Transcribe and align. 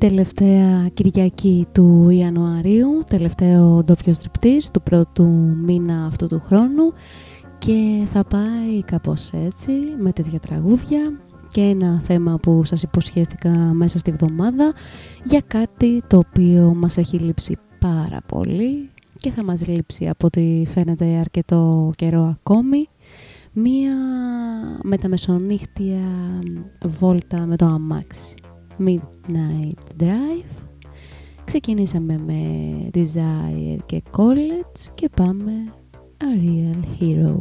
Τελευταία 0.00 0.88
Κυριακή 0.94 1.66
του 1.72 2.08
Ιανουαρίου, 2.08 3.04
τελευταίο 3.06 3.82
ντόπιο 3.84 4.12
στριπτής 4.12 4.70
του 4.70 4.82
πρώτου 4.82 5.24
μήνα 5.64 6.04
αυτού 6.04 6.26
του 6.26 6.42
χρόνου 6.46 6.92
και 7.58 8.06
θα 8.12 8.24
πάει 8.24 8.82
κάπως 8.84 9.30
έτσι 9.32 9.72
με 9.98 10.12
τέτοια 10.12 10.38
τραγούδια 10.38 11.20
και 11.48 11.60
ένα 11.60 12.02
θέμα 12.04 12.38
που 12.42 12.64
σας 12.64 12.82
υποσχέθηκα 12.82 13.50
μέσα 13.50 13.98
στη 13.98 14.10
βδομάδα 14.10 14.72
για 15.24 15.40
κάτι 15.46 16.02
το 16.06 16.16
οποίο 16.16 16.74
μας 16.76 16.96
έχει 16.96 17.18
λείψει 17.18 17.56
πάρα 17.78 18.20
πολύ 18.26 18.90
και 19.16 19.30
θα 19.30 19.44
μας 19.44 19.66
λείψει 19.66 20.08
από 20.08 20.26
ό,τι 20.26 20.62
φαίνεται 20.66 21.04
αρκετό 21.04 21.90
καιρό 21.96 22.36
ακόμη. 22.38 22.88
Μία 23.52 23.94
μεταμεσονύχτια 24.82 26.00
βόλτα 26.84 27.46
με 27.46 27.56
το 27.56 27.66
αμάξι 27.66 28.34
Midnight 28.86 30.02
Drive 30.02 30.62
ξεκινήσαμε 31.44 32.18
με 32.18 32.42
Desire 32.94 33.78
και 33.86 34.02
College 34.10 34.90
και 34.94 35.08
πάμε 35.16 35.52
A 36.18 36.44
Real 36.44 37.02
Hero 37.02 37.40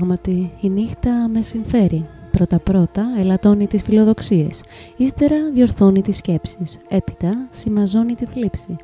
Πράγματι, 0.00 0.52
η 0.60 0.68
νύχτα 0.68 1.28
με 1.28 1.42
συμφέρει. 1.42 2.06
Πρώτα-πρώτα 2.30 3.04
ελαττώνει 3.18 3.66
τις 3.66 3.82
φιλοδοξίες, 3.82 4.62
ύστερα 4.96 5.50
διορθώνει 5.52 6.02
τις 6.02 6.16
σκέψεις, 6.16 6.78
έπειτα 6.88 7.48
σημαζώνει 7.50 8.14
τη 8.14 8.24
θλίψη 8.24 8.76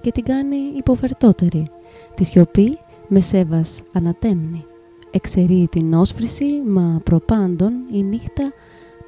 και 0.00 0.12
την 0.12 0.24
κάνει 0.24 0.56
υποφερτότερη. 0.76 1.70
Τη 2.14 2.24
σιωπή 2.24 2.78
με 3.08 3.20
σέβας 3.20 3.82
ανατέμνει. 3.92 4.64
Εξαιρεί 5.10 5.68
την 5.70 5.94
όσφρηση, 5.94 6.62
μα 6.66 7.00
προπάντων 7.04 7.72
η 7.92 8.02
νύχτα 8.02 8.52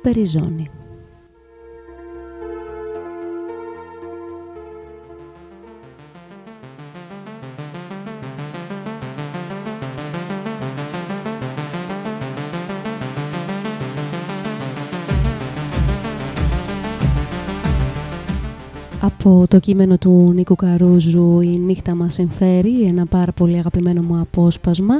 περιζώνει. 0.03 0.71
Από 19.25 19.47
το 19.49 19.61
κείμενο 19.61 19.99
του 19.99 20.33
Νίκου 20.35 20.55
Καρούζου 20.55 21.41
«Η 21.41 21.59
νύχτα 21.59 21.95
μας 21.95 22.13
συμφέρει», 22.13 22.83
ένα 22.83 23.07
πάρα 23.07 23.33
πολύ 23.33 23.57
αγαπημένο 23.57 24.03
μου 24.03 24.21
απόσπασμα. 24.21 24.95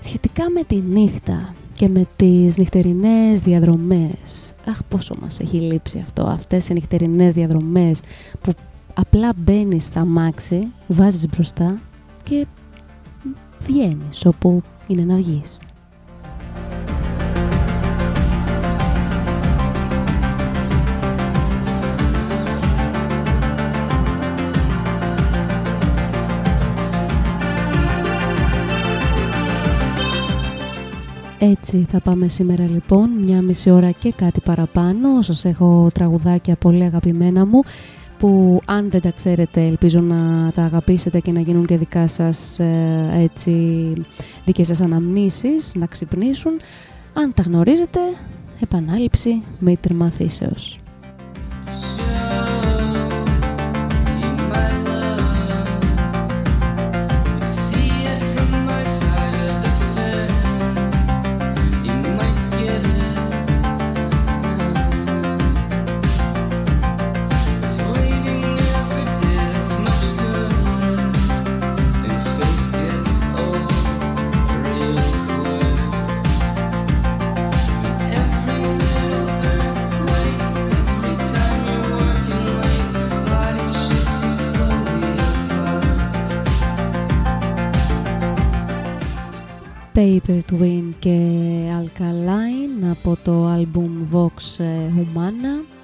Σχετικά 0.00 0.50
με 0.50 0.62
τη 0.62 0.76
νύχτα 0.76 1.54
και 1.72 1.88
με 1.88 2.06
τις 2.16 2.58
νυχτερινές 2.58 3.42
διαδρομές. 3.42 4.54
Αχ, 4.68 4.78
πόσο 4.88 5.14
μας 5.20 5.40
έχει 5.40 5.56
λείψει 5.56 5.98
αυτό, 5.98 6.22
αυτές 6.22 6.68
οι 6.68 6.72
νυχτερινές 6.72 7.34
διαδρομές 7.34 8.00
που 8.40 8.52
απλά 8.94 9.32
μπαίνεις 9.36 9.84
στα 9.84 10.04
μάξι, 10.04 10.68
βάζεις 10.86 11.26
μπροστά 11.28 11.80
και 12.22 12.46
βγαίνεις 13.66 14.26
όπου 14.26 14.62
είναι 14.86 15.04
να 15.04 15.16
βγεις. 15.16 15.58
Έτσι 31.50 31.86
θα 31.90 32.00
πάμε 32.00 32.28
σήμερα 32.28 32.64
λοιπόν, 32.64 33.10
μια 33.10 33.42
μισή 33.42 33.70
ώρα 33.70 33.90
και 33.90 34.12
κάτι 34.12 34.40
παραπάνω. 34.40 35.22
Σας 35.22 35.44
έχω 35.44 35.88
τραγουδάκια 35.94 36.56
πολύ 36.56 36.84
αγαπημένα 36.84 37.46
μου 37.46 37.62
που 38.18 38.60
αν 38.64 38.90
δεν 38.90 39.00
τα 39.00 39.10
ξέρετε 39.10 39.66
ελπίζω 39.66 40.00
να 40.00 40.50
τα 40.54 40.62
αγαπήσετε 40.62 41.20
και 41.20 41.32
να 41.32 41.40
γίνουν 41.40 41.66
και 41.66 41.76
δικά 41.76 42.08
σας 42.08 42.58
ε, 42.58 43.10
έτσι 43.14 43.92
δικές 44.44 44.66
σας 44.66 44.80
αναμνήσεις, 44.80 45.72
να 45.74 45.86
ξυπνήσουν. 45.86 46.52
Αν 47.12 47.34
τα 47.34 47.42
γνωρίζετε, 47.42 48.00
επανάληψη 48.60 49.42
με 49.58 49.76
μαθήσεως. 49.94 50.80
Paper 89.96 90.40
Twin 90.52 90.90
και 90.98 91.18
Alkaline 91.80 92.90
από 92.90 93.16
το 93.22 93.54
album 93.54 94.14
Vox 94.14 94.62
Humana 94.96 95.75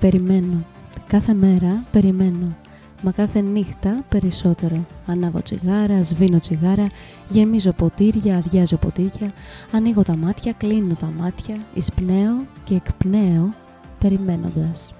περιμένω. 0.00 0.64
Κάθε 1.06 1.34
μέρα 1.34 1.84
περιμένω. 1.92 2.56
Μα 3.02 3.12
κάθε 3.12 3.40
νύχτα 3.40 4.04
περισσότερο. 4.08 4.86
Ανάβω 5.06 5.40
τσιγάρα, 5.42 6.02
σβήνω 6.02 6.38
τσιγάρα, 6.38 6.90
γεμίζω 7.28 7.72
ποτήρια, 7.72 8.36
αδειάζω 8.36 8.76
ποτήρια, 8.76 9.32
ανοίγω 9.70 10.02
τα 10.02 10.16
μάτια, 10.16 10.52
κλείνω 10.52 10.94
τα 10.94 11.12
μάτια, 11.18 11.56
εισπνέω 11.74 12.34
και 12.64 12.74
εκπνέω 12.74 13.54
περιμένοντας. 13.98 14.94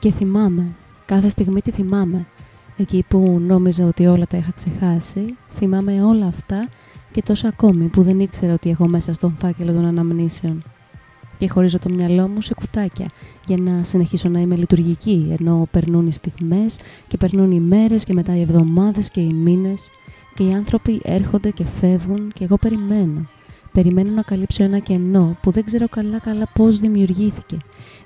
Και 0.00 0.10
θυμάμαι, 0.10 0.66
κάθε 1.04 1.28
στιγμή 1.28 1.60
τη 1.60 1.70
θυμάμαι. 1.70 2.26
Εκεί 2.76 3.04
που 3.08 3.38
νόμιζα 3.40 3.84
ότι 3.86 4.06
όλα 4.06 4.26
τα 4.26 4.36
είχα 4.36 4.52
ξεχάσει, 4.54 5.36
θυμάμαι 5.54 6.02
όλα 6.02 6.26
αυτά 6.26 6.68
και 7.10 7.22
τόσα 7.22 7.48
ακόμη 7.48 7.88
που 7.88 8.02
δεν 8.02 8.20
ήξερα 8.20 8.52
ότι 8.52 8.70
έχω 8.70 8.88
μέσα 8.88 9.12
στον 9.12 9.34
φάκελο 9.38 9.72
των 9.72 9.84
αναμνήσεων. 9.84 10.62
Και 11.36 11.48
χωρίζω 11.48 11.78
το 11.78 11.88
μυαλό 11.90 12.28
μου 12.28 12.40
σε 12.40 12.54
κουτάκια 12.54 13.06
για 13.46 13.56
να 13.56 13.84
συνεχίσω 13.84 14.28
να 14.28 14.40
είμαι 14.40 14.56
λειτουργική, 14.56 15.36
ενώ 15.38 15.68
περνούν 15.70 16.06
οι 16.06 16.12
στιγμές 16.12 16.78
και 17.06 17.16
περνούν 17.16 17.50
οι 17.50 17.60
μέρες 17.60 18.04
και 18.04 18.12
μετά 18.12 18.36
οι 18.36 18.40
εβδομάδες 18.40 19.10
και 19.10 19.20
οι 19.20 19.32
μήνες 19.32 19.88
και 20.34 20.42
οι 20.42 20.52
άνθρωποι 20.52 21.00
έρχονται 21.04 21.50
και 21.50 21.64
φεύγουν 21.64 22.32
και 22.34 22.44
εγώ 22.44 22.56
περιμένω. 22.56 23.26
Περιμένω 23.72 24.10
να 24.10 24.22
καλύψω 24.22 24.62
ένα 24.62 24.78
κενό 24.78 25.36
που 25.42 25.50
δεν 25.50 25.64
ξέρω 25.64 25.88
καλά 25.88 26.18
καλά 26.18 26.46
πώς 26.54 26.80
δημιουργήθηκε. 26.80 27.56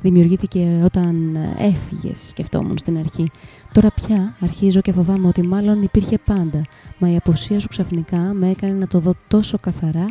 Δημιουργήθηκε 0.05 0.81
όταν 0.85 1.37
έφυγες, 1.59 2.29
σκεφτόμουν 2.29 2.79
στην 2.79 2.99
αρχή. 2.99 3.31
Τώρα 3.75 3.91
πια 3.91 4.37
αρχίζω 4.41 4.81
και 4.81 4.93
φοβάμαι 4.93 5.29
ότι 5.29 5.43
μάλλον 5.43 5.83
υπήρχε 5.83 6.19
πάντα, 6.19 6.63
μα 6.99 7.11
η 7.11 7.17
απουσία 7.17 7.61
σου 7.61 7.69
ξαφνικά 7.69 8.19
με 8.19 8.51
έκανε 8.51 8.73
να 8.73 8.87
το 8.87 8.99
δω 8.99 9.15
τόσο 9.29 9.59
καθαρά 9.59 10.07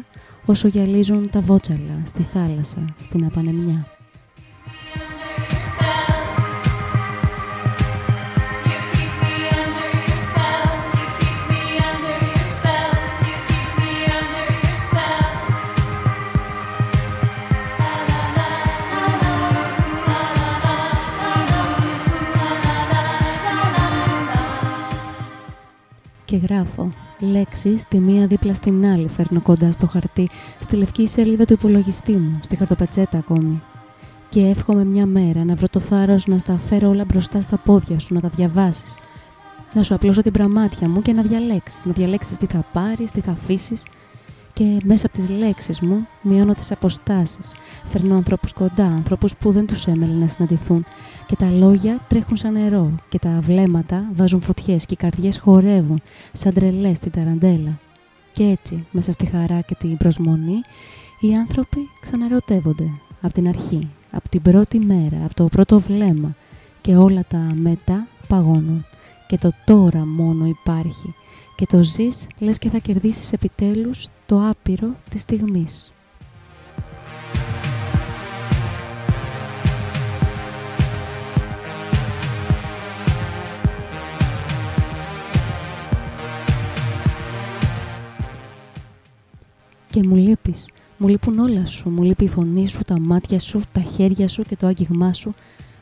όσο 0.46 0.68
γυαλίζουν 0.68 1.30
τα 1.30 1.42
βότσαλα 1.42 2.02
στη 2.06 2.24
θάλασσα, 2.34 2.86
στην 3.00 3.26
απανεμιά. 3.26 3.88
Και 26.34 26.40
γράφω 26.40 26.90
λέξεις 27.20 27.88
τη 27.88 28.00
μία 28.00 28.28
δίπλα 28.28 28.54
στην 28.54 28.86
άλλη 28.86 29.08
φέρνω 29.08 29.42
κοντά 29.42 29.72
στο 29.72 29.88
χαρτί, 29.88 30.30
στη 30.60 30.76
λευκή 30.76 31.08
σελίδα 31.08 31.46
του 31.46 31.54
υπολογιστή 31.54 32.12
μου, 32.12 32.40
στη 32.42 32.56
χαρτοπετσέτα 32.56 33.18
ακόμη. 33.18 33.62
Και 34.30 34.40
εύχομαι 34.40 34.86
μια 34.86 35.06
μέρα 35.06 35.44
να 35.44 35.56
βρω 35.56 35.68
το 35.70 35.80
θάρρος 35.80 36.26
να 36.26 36.38
στα 36.38 36.58
φέρω 36.58 36.90
όλα 36.90 37.06
μπροστά 37.06 37.42
στα 37.42 37.58
πόδια 37.58 38.00
σου, 38.00 38.14
να 38.14 38.20
τα 38.22 38.30
διαβάσεις. 38.36 38.98
Να 39.74 39.84
σου 39.84 39.94
απλώσω 39.94 40.22
την 40.22 40.32
πραμάτια 40.32 40.90
μου 40.90 41.02
και 41.02 41.14
να 41.14 41.22
διαλέξεις, 41.22 41.86
να 41.86 41.92
διαλέξεις 41.92 42.38
τι 42.38 42.46
θα 42.46 42.66
πάρεις, 42.74 43.12
τι 43.12 43.20
θα 43.22 43.32
αφήσεις 43.32 43.84
και 44.54 44.78
μέσα 44.84 45.06
από 45.06 45.16
τις 45.18 45.30
λέξεις 45.30 45.80
μου 45.80 46.08
μειώνω 46.22 46.54
τις 46.54 46.72
αποστάσεις. 46.72 47.54
Φέρνω 47.90 48.16
ανθρώπους 48.16 48.54
κοντά, 48.54 48.86
ανθρώπους 48.86 49.36
που 49.36 49.52
δεν 49.52 49.66
τους 49.66 49.86
έμελε 49.88 50.14
να 50.14 50.28
συναντηθούν 50.28 50.86
και 51.26 51.36
τα 51.36 51.52
λόγια 51.52 52.00
τρέχουν 52.08 52.38
σαν 52.38 52.54
νερό 52.54 52.92
και 53.10 53.20
τα 53.20 53.40
βλέμματα 53.42 54.06
βάζουν 54.14 54.42
φωτιές 54.42 54.86
και 54.86 54.94
οι 54.94 54.98
καρδιές 54.98 55.40
χορεύουν 55.40 56.02
σαν 56.32 56.54
τρελές 56.54 56.98
στην 56.98 57.12
ταραντέλα. 57.12 57.80
Και 58.32 58.44
έτσι, 58.44 58.86
μέσα 58.92 59.12
στη 59.12 59.26
χαρά 59.26 59.62
και 59.62 59.76
την 59.80 59.98
προσμονή, 59.98 60.62
οι 61.20 61.36
άνθρωποι 61.36 61.80
ξαναρωτεύονται 62.02 62.90
από 63.22 63.34
την 63.34 63.48
αρχή, 63.48 63.90
από 64.12 64.30
την 64.30 64.42
πρώτη 64.42 64.80
μέρα, 64.80 65.18
από 65.26 65.34
το 65.34 65.46
πρώτο 65.46 65.80
βλέμμα 65.80 66.36
και 66.82 66.96
όλα 66.96 67.24
τα 67.28 67.52
μετά 67.56 68.08
παγώνουν 68.28 68.86
και 69.28 69.38
το 69.38 69.52
τώρα 69.66 70.06
μόνο 70.06 70.46
υπάρχει 70.46 71.14
και 71.56 71.66
το 71.66 71.84
ζεις 71.84 72.28
λες 72.40 72.58
και 72.58 72.70
θα 72.70 72.78
κερδίσεις 72.78 73.32
επιτέλους 73.32 74.08
το 74.34 74.48
άπειρο 74.50 74.96
της 75.10 75.22
στιγμής. 75.22 75.94
Και 89.90 90.04
μου 90.04 90.16
λείπεις, 90.16 90.70
μου 90.98 91.08
λείπουν 91.08 91.40
όλα 91.40 91.66
σου, 91.66 91.90
μου 91.90 92.04
λείπει 92.04 92.24
η 92.24 92.28
φωνή 92.28 92.68
σου, 92.68 92.80
τα 92.88 93.00
μάτια 93.00 93.40
σου, 93.40 93.62
τα 93.72 93.82
χέρια 93.82 94.28
σου 94.28 94.44
και 94.44 94.56
το 94.56 94.68
άγγιγμά 94.68 95.14
σου, 95.14 95.34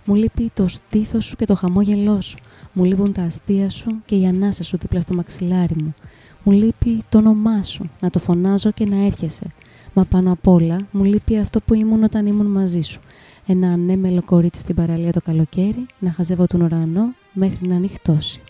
μου 0.05 0.15
λείπει 0.15 0.51
το 0.53 0.67
στήθος 0.67 1.25
σου 1.25 1.35
και 1.35 1.45
το 1.45 1.55
χαμόγελό 1.55 2.21
σου, 2.21 2.37
μου 2.73 2.83
λείπουν 2.83 3.13
τα 3.13 3.23
αστεία 3.23 3.69
σου 3.69 4.01
και 4.05 4.15
η 4.15 4.25
ανάσα 4.27 4.63
σου 4.63 4.77
δίπλα 4.77 5.01
στο 5.01 5.13
μαξιλάρι 5.13 5.75
μου. 5.83 5.95
Μου 6.43 6.51
λείπει 6.51 7.03
το 7.09 7.17
όνομά 7.17 7.63
σου, 7.63 7.89
να 7.99 8.09
το 8.09 8.19
φωνάζω 8.19 8.71
και 8.71 8.85
να 8.85 9.05
έρχεσαι. 9.05 9.45
Μα 9.93 10.03
πάνω 10.03 10.31
απ' 10.31 10.47
όλα 10.47 10.87
μου 10.91 11.03
λείπει 11.03 11.37
αυτό 11.37 11.61
που 11.61 11.73
ήμουν 11.73 12.03
όταν 12.03 12.25
ήμουν 12.25 12.45
μαζί 12.45 12.81
σου. 12.81 12.99
Ένα 13.45 13.71
ανέμελο 13.71 14.21
κορίτσι 14.21 14.61
στην 14.61 14.75
παραλία 14.75 15.11
το 15.11 15.21
καλοκαίρι, 15.21 15.85
να 15.99 16.11
χαζεύω 16.11 16.45
τον 16.45 16.61
ουρανό 16.61 17.13
μέχρι 17.33 17.67
να 17.67 17.75
ανοιχτώσει. 17.75 18.41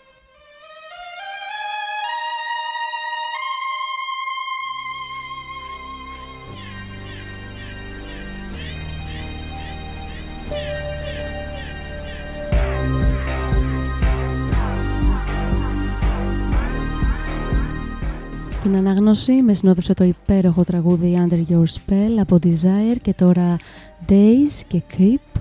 Στην 18.72 18.86
ανάγνωση. 18.86 19.32
Με 19.32 19.54
συνόδευσε 19.54 19.94
το 19.94 20.04
υπέροχο 20.04 20.62
τραγούδι 20.62 21.26
Under 21.28 21.52
Your 21.52 21.62
Spell 21.62 22.18
από 22.20 22.38
Desire 22.42 22.96
και 23.02 23.14
τώρα 23.14 23.56
Days 24.08 24.60
και 24.66 24.82
Creep 24.96 25.31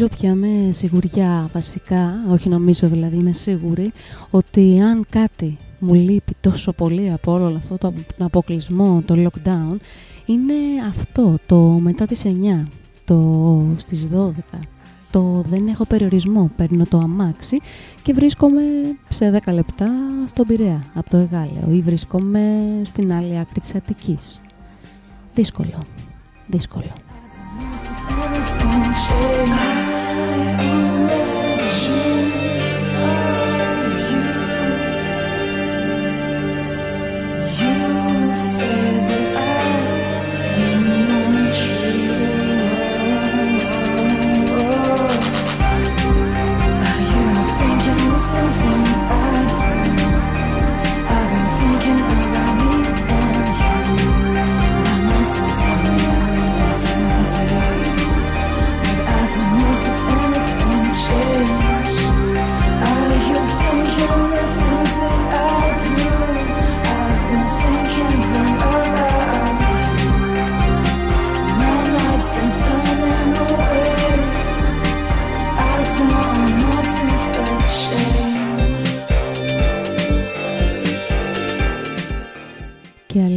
νομίζω 0.00 0.18
πια 0.20 0.34
με 0.34 0.72
σιγουριά 0.72 1.48
βασικά, 1.52 2.12
όχι 2.30 2.48
νομίζω 2.48 2.88
δηλαδή, 2.88 3.16
είμαι 3.16 3.32
σίγουρη 3.32 3.92
ότι 4.30 4.80
αν 4.80 5.06
κάτι 5.10 5.58
μου 5.78 5.94
λείπει 5.94 6.34
τόσο 6.40 6.72
πολύ 6.72 7.12
από 7.12 7.32
όλο 7.32 7.54
αυτό 7.56 7.78
το 7.78 7.92
αποκλεισμό, 8.18 9.02
το 9.04 9.14
lockdown, 9.16 9.76
είναι 10.26 10.54
αυτό, 10.88 11.38
το 11.46 11.56
μετά 11.58 12.06
τις 12.06 12.22
9, 12.24 12.66
το 13.04 13.64
στις 13.76 14.08
12, 14.14 14.30
το 15.10 15.44
δεν 15.48 15.66
έχω 15.66 15.84
περιορισμό, 15.84 16.50
παίρνω 16.56 16.84
το 16.84 16.98
αμάξι 16.98 17.60
και 18.02 18.12
βρίσκομαι 18.12 18.62
σε 19.08 19.40
10 19.46 19.52
λεπτά 19.52 19.90
στον 20.26 20.46
Πειραιά, 20.46 20.84
από 20.94 21.10
το 21.10 21.16
Εγάλεο 21.16 21.70
ή 21.70 21.80
βρίσκομαι 21.80 22.42
στην 22.82 23.12
άλλη 23.12 23.38
άκρη 23.38 23.60
της 23.60 23.74
Αττικής. 23.74 24.40
Δύσκολο, 25.34 25.82
δύσκολο. 26.46 26.92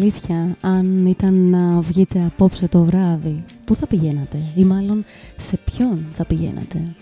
Αλήθεια, 0.03 0.55
αν 0.61 1.05
ήταν 1.05 1.33
να 1.33 1.81
βγείτε 1.81 2.23
απόψε 2.25 2.67
το 2.67 2.83
βράδυ, 2.83 3.43
πού 3.65 3.75
θα 3.75 3.87
πηγαίνατε; 3.87 4.37
Ή 4.55 4.63
μάλλον 4.63 5.05
σε 5.37 5.57
ποιον 5.65 6.05
θα 6.13 6.25
πηγαίνατε; 6.25 6.95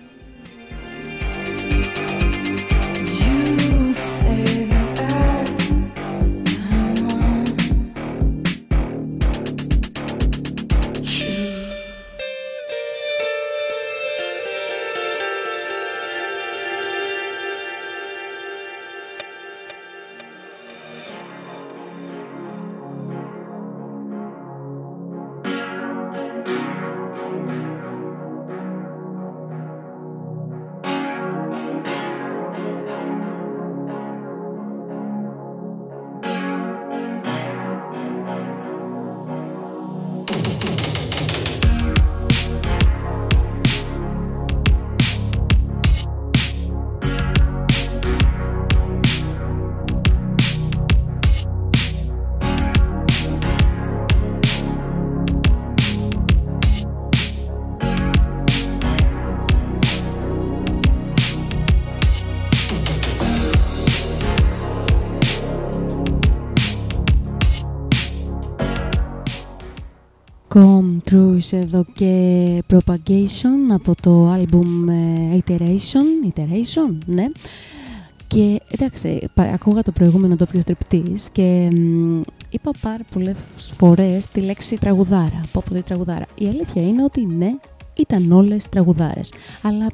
Εδώ 71.51 71.85
και 71.93 72.63
Propagation 72.73 73.71
από 73.71 73.95
το 74.01 74.33
album 74.33 74.87
ε, 74.89 75.39
Iteration, 75.45 76.33
Iteration, 76.35 76.97
ναι. 77.05 77.25
Και 78.27 78.61
εντάξει, 78.71 79.29
ακούγα 79.35 79.81
το 79.81 79.91
προηγούμενο 79.91 80.35
το 80.35 80.45
πιο 80.45 80.61
στριπτής 80.61 81.29
και 81.31 81.69
είπα 82.49 82.71
πάρα 82.81 83.03
πολλές 83.13 83.35
φορές 83.77 84.27
τη 84.27 84.41
λέξη 84.41 84.77
τραγουδάρα, 84.77 85.43
από 85.53 85.73
τη 85.73 85.83
τραγουδάρα. 85.83 86.25
Η 86.35 86.47
αλήθεια 86.47 86.81
είναι 86.81 87.03
ότι 87.03 87.25
ναι, 87.25 87.51
ήταν 87.93 88.31
όλες 88.31 88.69
τραγουδάρες. 88.69 89.33
Αλλά 89.61 89.87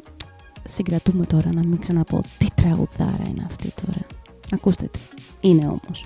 συγκρατούμε 0.63 1.25
τώρα 1.25 1.49
να 1.53 1.65
μην 1.65 1.79
ξαναπώ 1.79 2.23
τι 2.37 2.47
τραγουδάρα 2.55 3.23
είναι 3.29 3.43
αυτή 3.45 3.73
τώρα. 3.85 4.05
Ακούστε 4.51 4.89
τι. 4.91 4.99
Είναι 5.41 5.65
όμως. 5.65 6.05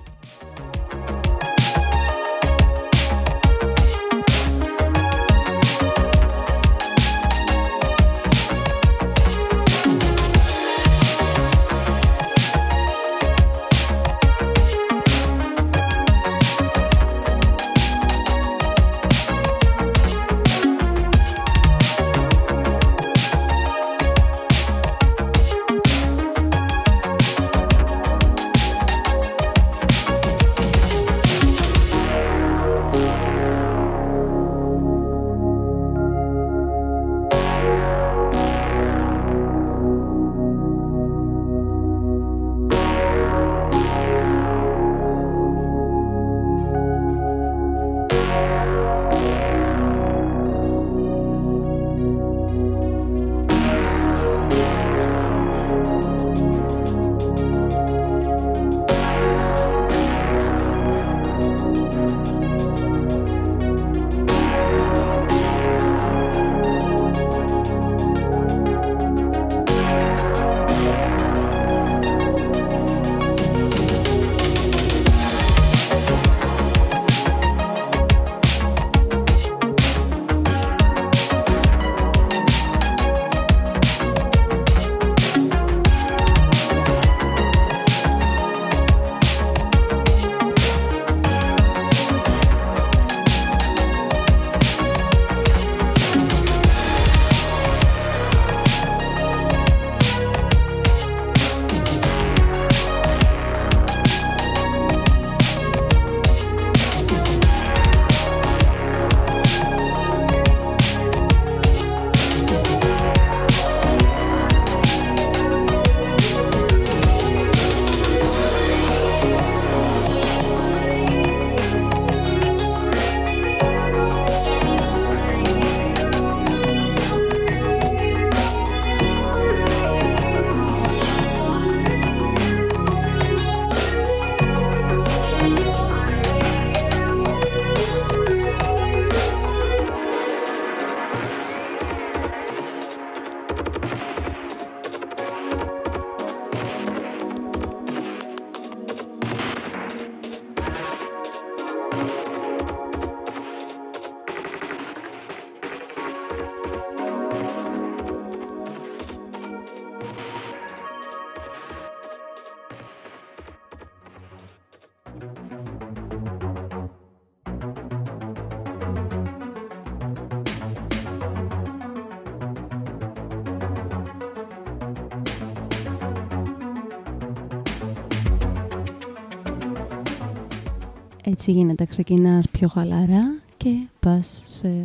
Έτσι 181.42 181.54
γίνεται, 181.54 181.86
ξεκινάς 181.86 182.50
πιο 182.50 182.68
χαλαρά 182.68 183.42
και 183.58 183.88
πας 184.00 184.44
σε 184.46 184.84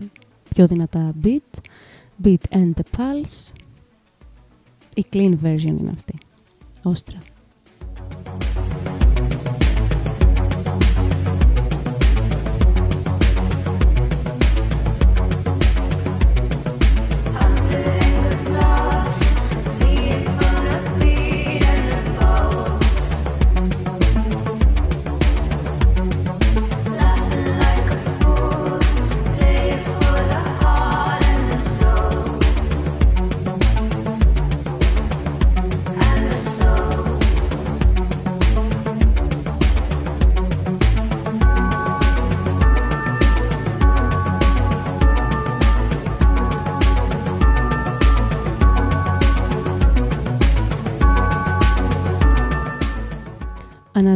πιο 0.49 0.67
δυνατά 0.67 1.15
beat, 1.23 1.59
beat 2.23 2.37
and 2.51 2.71
the 2.75 2.83
pulse. 2.97 3.53
Η 4.95 5.07
clean 5.13 5.37
version 5.43 5.77
είναι 5.79 5.91
αυτή. 5.91 6.15
Όστρα. 6.83 7.19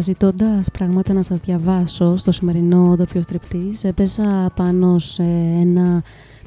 Αναζητώντας 0.00 0.70
πράγματα 0.70 1.12
να 1.12 1.22
σας 1.22 1.40
διαβάσω 1.40 2.16
στο 2.16 2.32
σημερινό 2.32 2.94
ντόπιο 2.96 3.22
στριπτής, 3.22 3.84
έπαιζα 3.84 4.50
πάνω 4.56 4.98
σε 4.98 5.22
ένα 5.60 6.02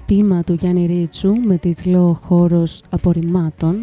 ποίημα 0.06 0.44
του 0.44 0.54
Γιάννη 0.54 0.86
Ρίτσου 0.86 1.34
με 1.36 1.58
τίτλο 1.58 2.20
«Χώρος 2.24 2.84
απορριμμάτων» 2.90 3.76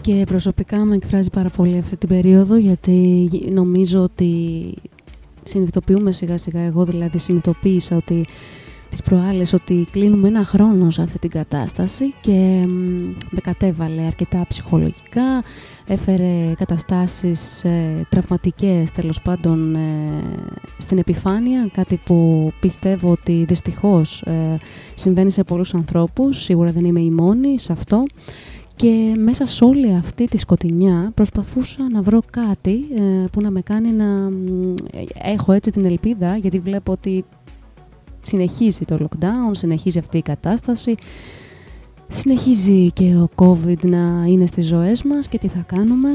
και 0.00 0.24
προσωπικά 0.26 0.78
με 0.78 0.94
εκφράζει 0.94 1.30
πάρα 1.30 1.48
πολύ 1.48 1.78
αυτή 1.78 1.96
την 1.96 2.08
περίοδο 2.08 2.56
γιατί 2.56 3.30
νομίζω 3.52 4.00
ότι 4.00 4.30
συνειδητοποιούμε 5.44 6.12
σιγά 6.12 6.38
σιγά, 6.38 6.60
εγώ 6.60 6.84
δηλαδή 6.84 7.18
συνειδητοποίησα 7.18 7.96
ότι 7.96 8.26
τις 8.92 9.02
προάλλες 9.02 9.52
ότι 9.52 9.86
κλείνουμε 9.90 10.28
ένα 10.28 10.44
χρόνο 10.44 10.90
σε 10.90 11.02
αυτή 11.02 11.18
την 11.18 11.30
κατάσταση 11.30 12.14
και 12.20 12.64
με 13.30 13.40
κατέβαλε 13.42 14.02
αρκετά 14.02 14.44
ψυχολογικά, 14.48 15.42
έφερε 15.86 16.52
καταστάσεις 16.56 17.64
ε, 17.64 18.06
τραυματικές 18.08 18.90
τέλος 18.90 19.22
πάντων 19.22 19.74
ε, 19.74 19.78
στην 20.78 20.98
επιφάνεια, 20.98 21.68
κάτι 21.72 22.00
που 22.04 22.52
πιστεύω 22.60 23.10
ότι 23.10 23.44
δυστυχώς 23.48 24.22
ε, 24.22 24.58
συμβαίνει 24.94 25.30
σε 25.30 25.44
πολλούς 25.44 25.74
ανθρώπους, 25.74 26.42
σίγουρα 26.42 26.72
δεν 26.72 26.84
είμαι 26.84 27.00
η 27.00 27.10
μόνη 27.10 27.58
σε 27.58 27.72
αυτό 27.72 28.04
και 28.76 29.14
μέσα 29.18 29.46
σε 29.46 29.64
όλη 29.64 29.94
αυτή 29.94 30.24
τη 30.24 30.38
σκοτεινιά 30.38 31.10
προσπαθούσα 31.14 31.90
να 31.90 32.02
βρω 32.02 32.20
κάτι 32.30 32.84
ε, 32.96 33.26
που 33.32 33.40
να 33.40 33.50
με 33.50 33.60
κάνει 33.60 33.90
να 33.90 34.30
έχω 35.22 35.52
έτσι 35.52 35.70
την 35.70 35.84
ελπίδα 35.84 36.36
γιατί 36.36 36.58
βλέπω 36.58 36.92
ότι 36.92 37.24
συνεχίζει 38.22 38.84
το 38.84 38.98
lockdown, 39.00 39.50
συνεχίζει 39.50 39.98
αυτή 39.98 40.18
η 40.18 40.22
κατάσταση. 40.22 40.94
Συνεχίζει 42.08 42.90
και 42.92 43.16
ο 43.16 43.28
COVID 43.34 43.84
να 43.84 44.24
είναι 44.26 44.46
στις 44.46 44.66
ζωές 44.66 45.02
μας 45.02 45.28
και 45.28 45.38
τι 45.38 45.48
θα 45.48 45.64
κάνουμε 45.66 46.08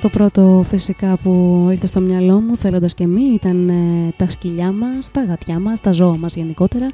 Το 0.00 0.08
πρώτο 0.08 0.64
φυσικά 0.68 1.16
που 1.16 1.66
ήρθε 1.70 1.86
στο 1.86 2.00
μυαλό 2.00 2.40
μου 2.40 2.56
θέλοντας 2.56 2.94
και 2.94 3.06
μη 3.06 3.22
ήταν 3.22 3.68
ε, 3.68 4.12
τα 4.16 4.30
σκυλιά 4.30 4.72
μας, 4.72 5.10
τα 5.10 5.24
γατιά 5.24 5.58
μας, 5.58 5.80
τα 5.80 5.92
ζώα 5.92 6.16
μας 6.16 6.34
γενικότερα. 6.34 6.86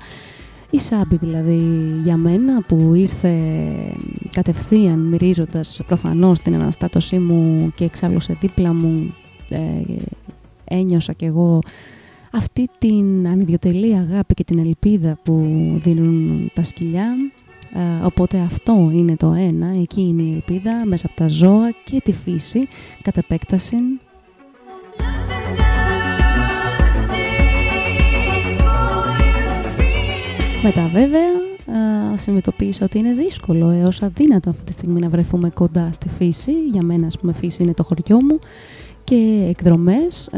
Η 0.71 0.79
Σάμπη 0.79 1.17
δηλαδή 1.17 1.61
για 2.05 2.17
μένα 2.17 2.63
που 2.63 2.95
ήρθε 2.95 3.35
κατευθείαν 4.31 4.99
μυρίζοντας 4.99 5.81
προφανώς 5.87 6.41
την 6.41 6.55
αναστάτωσή 6.55 7.19
μου 7.19 7.73
και 7.75 7.85
εξάλλου 7.85 8.21
σε 8.21 8.37
δίπλα 8.41 8.75
μου 8.75 9.15
ε, 9.49 9.59
ένιωσα 10.65 11.13
κι 11.13 11.25
εγώ 11.25 11.59
αυτή 12.33 12.69
την 12.79 13.29
ανιδιοτελή 13.29 13.95
αγάπη 13.97 14.35
και 14.35 14.45
την 14.45 14.59
ελπίδα 14.59 15.19
που 15.23 15.45
δίνουν 15.83 16.51
τα 16.55 16.63
σκυλιά 16.63 17.17
ε, 17.75 18.05
οπότε 18.05 18.39
αυτό 18.39 18.91
είναι 18.93 19.17
το 19.17 19.33
ένα, 19.33 19.67
εκεί 19.83 20.01
είναι 20.01 20.23
η 20.23 20.33
ελπίδα 20.33 20.83
μέσα 20.85 21.07
από 21.07 21.17
τα 21.17 21.29
ζώα 21.29 21.71
και 21.85 22.01
τη 22.05 22.13
φύση 22.13 22.69
κατά 23.03 23.21
επέκταση. 23.25 23.77
Μετά 30.63 30.91
βέβαια 30.93 31.29
ε, 31.67 32.17
συνειδητοποίησα 32.17 32.85
ότι 32.85 32.99
είναι 32.99 33.13
δύσκολο 33.13 33.69
έως 33.69 34.03
αδύνατο 34.03 34.51
αυτή 34.51 34.65
τη 34.65 34.73
στιγμή 34.73 35.01
να 35.01 35.09
βρεθούμε 35.09 35.51
κοντά 35.51 35.91
στη 35.93 36.09
φύση. 36.09 36.53
Για 36.71 36.83
μένα 36.83 37.07
ας 37.07 37.19
πούμε 37.19 37.33
φύση 37.33 37.63
είναι 37.63 37.75
το 37.75 37.83
χωριό 37.83 38.23
μου 38.23 38.39
και 39.05 39.47
εκδρομές 39.49 40.31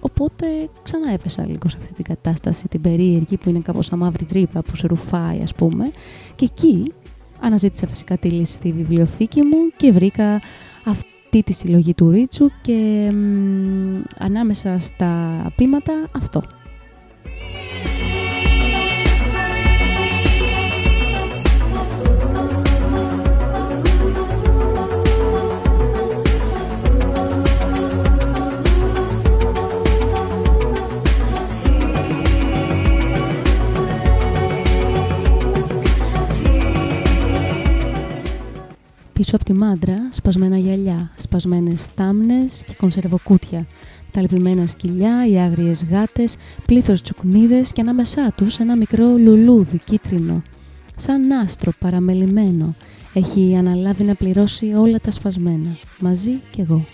οπότε 0.00 0.46
ξανά 0.82 1.12
έπεσα 1.12 1.46
λίγος 1.46 1.72
σε 1.72 1.78
αυτή 1.80 1.92
την 1.94 2.04
κατάσταση 2.04 2.68
την 2.68 2.80
περίεργη 2.80 3.36
που 3.36 3.48
είναι 3.48 3.58
κάπως 3.58 3.86
σαν 3.86 3.98
μαύρη 3.98 4.24
τρύπα 4.24 4.62
που 4.62 4.76
σε 4.76 4.86
ρουφάει 4.86 5.40
ας 5.42 5.54
πούμε. 5.54 5.90
Και 6.34 6.44
εκεί 6.44 6.92
αναζήτησα 7.40 7.86
φυσικά 7.86 8.16
τη 8.16 8.28
λύση 8.28 8.52
στη 8.52 8.72
βιβλιοθήκη 8.72 9.42
μου 9.42 9.58
και 9.76 9.92
βρήκα 9.92 10.40
αυτή 10.84 11.42
τη 11.42 11.52
συλλογή 11.52 11.94
του 11.94 12.10
Ρίτσου 12.10 12.50
και 12.62 13.10
ανάμεσα 14.18 14.78
στα 14.78 15.42
πείματα 15.56 15.92
αυτό 16.16 16.42
Πίσω 39.20 39.36
από 39.36 39.44
τη 39.44 39.52
μάντρα, 39.52 40.08
σπασμένα 40.10 40.56
γυαλιά, 40.56 41.10
σπασμένες 41.16 41.82
στάμνες 41.82 42.62
και 42.66 42.74
κονσερβοκούτια, 42.78 43.66
τα 44.10 44.20
λυπημένα 44.20 44.66
σκυλιά, 44.66 45.26
οι 45.28 45.38
άγριες 45.38 45.84
γάτες, 45.90 46.36
πλήθος 46.66 47.02
τσουκνίδες 47.02 47.72
και 47.72 47.80
ανάμεσά 47.80 48.32
τους 48.36 48.58
ένα 48.58 48.76
μικρό 48.76 49.16
λουλούδι 49.16 49.80
κίτρινο. 49.84 50.42
Σαν 50.96 51.32
άστρο 51.32 51.72
παραμελημένο, 51.78 52.74
έχει 53.14 53.56
αναλάβει 53.58 54.04
να 54.04 54.14
πληρώσει 54.14 54.66
όλα 54.66 54.98
τα 54.98 55.10
σπασμένα, 55.10 55.78
μαζί 56.00 56.40
κι 56.50 56.60
εγώ. 56.60 56.84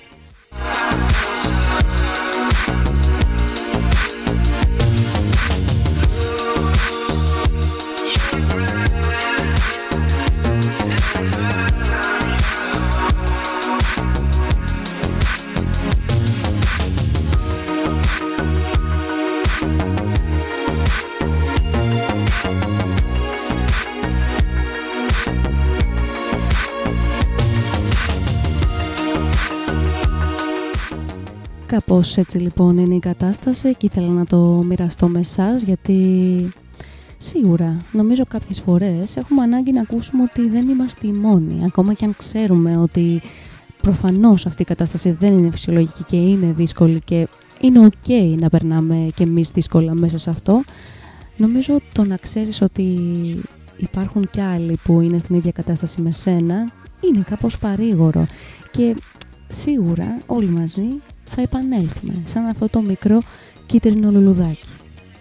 Κάπως 31.96 32.16
έτσι 32.16 32.38
λοιπόν 32.38 32.78
είναι 32.78 32.94
η 32.94 32.98
κατάσταση 32.98 33.74
και 33.74 33.86
ήθελα 33.86 34.08
να 34.08 34.24
το 34.24 34.38
μοιραστώ 34.66 35.08
με 35.08 35.18
εσάς 35.18 35.62
γιατί 35.62 35.98
σίγουρα 37.18 37.76
νομίζω 37.92 38.24
κάποιες 38.28 38.60
φορές 38.60 39.16
έχουμε 39.16 39.42
ανάγκη 39.42 39.72
να 39.72 39.80
ακούσουμε 39.80 40.22
ότι 40.22 40.48
δεν 40.48 40.68
είμαστε 40.68 41.06
οι 41.06 41.10
μόνοι 41.10 41.64
ακόμα 41.64 41.92
και 41.92 42.04
αν 42.04 42.14
ξέρουμε 42.16 42.76
ότι 42.76 43.22
προφανώς 43.82 44.46
αυτή 44.46 44.62
η 44.62 44.64
κατάσταση 44.64 45.10
δεν 45.10 45.38
είναι 45.38 45.50
φυσιολογική 45.50 46.04
και 46.04 46.16
είναι 46.16 46.52
δύσκολη 46.56 47.00
και 47.00 47.28
είναι 47.60 47.88
ok 47.88 48.34
να 48.38 48.48
περνάμε 48.48 49.06
και 49.14 49.22
εμείς 49.22 49.50
δύσκολα 49.50 49.94
μέσα 49.94 50.18
σε 50.18 50.30
αυτό. 50.30 50.62
Νομίζω 51.36 51.80
το 51.92 52.04
να 52.04 52.16
ξέρεις 52.16 52.60
ότι 52.60 52.98
υπάρχουν 53.76 54.28
κι 54.30 54.40
άλλοι 54.40 54.78
που 54.84 55.00
είναι 55.00 55.18
στην 55.18 55.34
ίδια 55.34 55.52
κατάσταση 55.52 56.00
με 56.00 56.12
σένα 56.12 56.72
είναι 57.00 57.24
κάπως 57.26 57.58
παρήγορο 57.58 58.26
και 58.70 58.96
σίγουρα 59.48 60.18
όλοι 60.26 60.48
μαζί 60.48 60.86
θα 61.26 61.42
επανέλθουμε 61.42 62.22
σαν 62.24 62.44
αυτό 62.44 62.68
το 62.68 62.80
μικρό 62.80 63.22
κίτρινο 63.66 64.10
λουλουδάκι. 64.10 64.68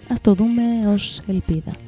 Ας 0.10 0.22
το 0.22 0.34
δούμε 0.34 0.62
ως 0.94 1.22
ελπίδα. 1.28 1.85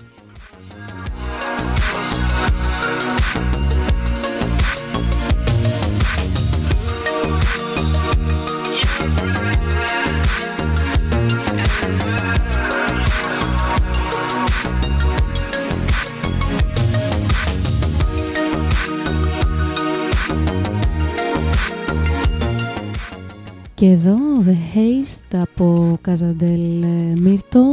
Και 23.78 23.86
εδώ 23.86 24.18
The 24.46 24.76
Haste 24.76 25.40
από 25.42 25.98
Καζαντέλ 26.02 26.86
Μύρτο 27.20 27.66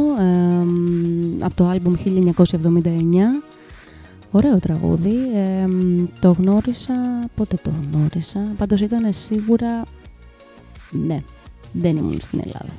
από 1.39 1.55
το 1.55 1.67
άλμπουμ 1.67 1.93
1979 2.03 2.83
Ωραίο 4.31 4.59
τραγούδι, 4.59 5.15
το 6.19 6.31
γνώρισα, 6.31 6.93
πότε 7.35 7.57
το 7.63 7.71
γνώρισα, 7.91 8.39
πάντως 8.57 8.81
ήταν 8.81 9.13
σίγουρα, 9.13 9.83
ναι, 10.91 11.23
δεν 11.71 11.97
ήμουν 11.97 12.17
στην 12.21 12.41
Ελλάδα. 12.43 12.73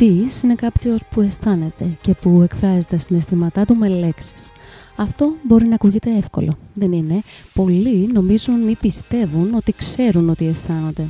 Ποιητής 0.00 0.42
είναι 0.42 0.54
κάποιος 0.54 1.00
που 1.10 1.20
αισθάνεται 1.20 1.84
και 2.00 2.14
που 2.14 2.40
εκφράζει 2.42 2.86
τα 2.86 2.98
συναισθήματά 2.98 3.64
του 3.64 3.76
με 3.76 3.88
λέξεις. 3.88 4.52
Αυτό 4.96 5.32
μπορεί 5.42 5.68
να 5.68 5.74
ακούγεται 5.74 6.16
εύκολο, 6.16 6.58
δεν 6.74 6.92
είναι; 6.92 7.22
Πολλοί 7.54 8.10
νομίζουν 8.12 8.68
ή 8.68 8.76
πιστεύουν 8.80 9.54
ότι 9.54 9.72
ξέρουν 9.72 10.28
ότι 10.28 10.46
αισθάνονται. 10.46 11.06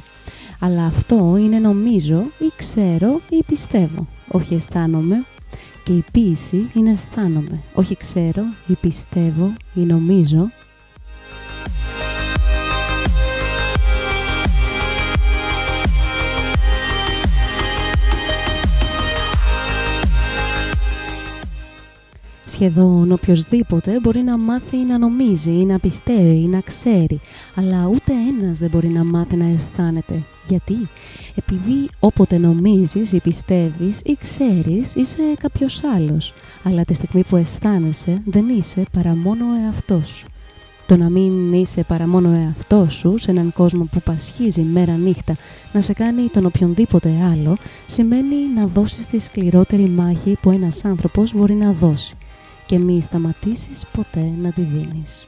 Αλλά 0.60 0.84
αυτό 0.84 1.36
είναι 1.40 1.58
νομίζω 1.58 2.18
ή 2.18 2.50
ξέρω 2.56 3.20
ή 3.30 3.42
πιστεύω, 3.46 4.06
όχι 4.28 4.54
αισθάνομαι. 4.54 5.24
Και 5.84 5.92
η 5.92 6.04
ποίηση 6.12 6.70
είναι 6.74 6.90
αισθάνομαι, 6.90 7.62
όχι 7.74 7.96
ξέρω 7.96 8.42
ή 8.66 8.74
πιστεύω 8.80 9.52
ή 9.74 9.80
νομίζω 9.80 10.50
Σχεδόν 22.50 23.12
οποιοδήποτε 23.12 23.98
μπορεί 24.02 24.22
να 24.22 24.38
μάθει 24.38 24.76
να 24.76 24.98
νομίζει 24.98 25.50
ή 25.50 25.64
να 25.64 25.78
πιστεύει 25.78 26.42
ή 26.42 26.46
να 26.46 26.60
ξέρει, 26.60 27.20
αλλά 27.54 27.86
ούτε 27.86 28.12
ένας 28.32 28.58
δεν 28.58 28.70
μπορεί 28.70 28.88
να 28.88 29.04
μάθει 29.04 29.36
να 29.36 29.46
αισθάνεται. 29.46 30.22
Γιατί; 30.48 30.74
Επειδή 31.34 31.88
όποτε 32.00 32.38
νομίζεις 32.38 33.12
ή 33.12 33.20
πιστεύεις 33.20 34.00
ή 34.04 34.16
ξέρεις 34.20 34.94
είσαι 34.94 35.22
κάποιος 35.40 35.80
άλλος, 35.96 36.34
αλλά 36.62 36.84
τη 36.84 36.94
στιγμή 36.94 37.24
που 37.28 37.36
αισθάνεσαι 37.36 38.22
δεν 38.24 38.48
είσαι 38.48 38.82
παρά 38.92 39.16
μόνο 39.16 39.44
ο 39.44 39.64
εαυτός 39.64 40.08
σου. 40.08 40.26
Το 40.86 40.96
να 40.96 41.08
μην 41.08 41.52
είσαι 41.52 41.82
παρά 41.82 42.06
μόνο 42.06 42.28
ο 42.28 42.32
εαυτός 42.34 42.94
σου 42.94 43.18
σε 43.18 43.30
έναν 43.30 43.52
κόσμο 43.52 43.88
που 43.92 44.00
πασχίζει 44.00 44.62
μέρα 44.62 44.92
νύχτα 44.92 45.36
να 45.72 45.80
σε 45.80 45.92
κάνει 45.92 46.22
τον 46.22 46.46
οποιονδήποτε 46.46 47.10
άλλο 47.32 47.56
σημαίνει 47.86 48.36
να 48.54 48.66
δώσεις 48.66 49.06
τη 49.06 49.18
σκληρότερη 49.18 49.88
μάχη 49.88 50.36
που 50.42 50.50
ένας 50.50 50.84
άνθρωπος 50.84 51.32
μπορεί 51.34 51.54
να 51.54 51.72
δώσει 51.72 52.14
και 52.70 52.78
μη 52.78 53.00
σταματήσεις 53.00 53.86
ποτέ 53.92 54.32
να 54.38 54.52
τη 54.52 54.60
δίνεις. 54.60 55.26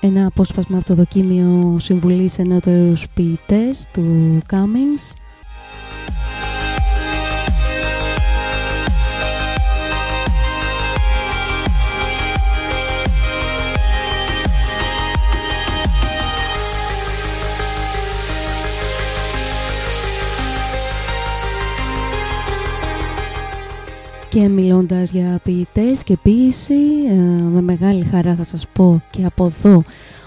Ένα 0.00 0.26
απόσπασμα 0.26 0.76
από 0.76 0.86
το 0.86 0.94
δοκίμιο 0.94 1.76
συμβουλής 1.80 2.32
σε 2.32 2.42
νεότερους 2.42 3.08
ποιητές 3.14 3.86
του 3.92 4.38
Cummings 4.50 5.25
Και 24.36 24.48
μιλώντας 24.48 25.10
για 25.10 25.40
ποιητές 25.44 26.02
και 26.02 26.16
ποίηση, 26.22 26.74
ε, 27.10 27.14
με 27.52 27.60
μεγάλη 27.60 28.04
χαρά 28.04 28.34
θα 28.34 28.44
σας 28.44 28.66
πω 28.72 29.02
και 29.10 29.24
από 29.24 29.44
εδώ 29.44 29.82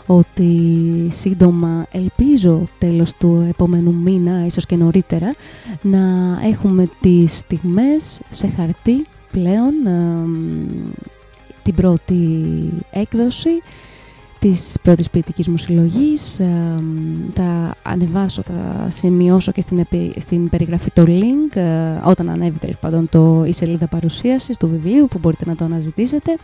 ότι 0.06 0.78
σύντομα 1.12 1.86
ελπίζω 1.92 2.64
τέλος 2.80 3.14
του 3.14 3.46
επόμενου 3.50 3.94
μήνα, 3.94 4.46
ίσως 4.46 4.66
και 4.66 4.76
νωρίτερα, 4.76 5.36
να 5.82 6.00
έχουμε 6.48 6.90
τις 7.02 7.38
στιγμές 7.38 8.22
σε 8.30 8.48
χαρτί 8.48 9.06
πλέον 9.32 9.74
την 11.64 11.76
πρώτη 11.76 12.40
έκδοση 12.92 13.62
της 14.40 14.76
πρώτης 14.82 15.10
ποιητικής 15.10 15.48
μου 15.48 15.58
συλλογής. 15.58 16.40
θα 17.34 17.76
ανεβάσω, 17.84 18.42
θα 18.42 18.88
σημειώσω 18.90 19.52
και 19.52 19.62
στην, 19.62 19.86
στην 20.18 20.50
περιγραφή 20.50 20.92
το 20.92 21.06
link 21.08 21.56
ε, 21.56 22.00
όταν 22.04 22.30
ανέβει 22.30 22.60
τέλος 22.60 22.78
πάντων 22.78 23.10
το, 23.10 23.44
η 23.46 23.54
σελίδα 23.54 23.88
παρουσίασης 23.88 24.58
του 24.58 24.68
βιβλίου 24.68 25.08
που 25.08 25.18
μπορείτε 25.20 25.46
να 25.46 25.56
το 25.56 25.66
αναζητήσετε. 25.66 26.38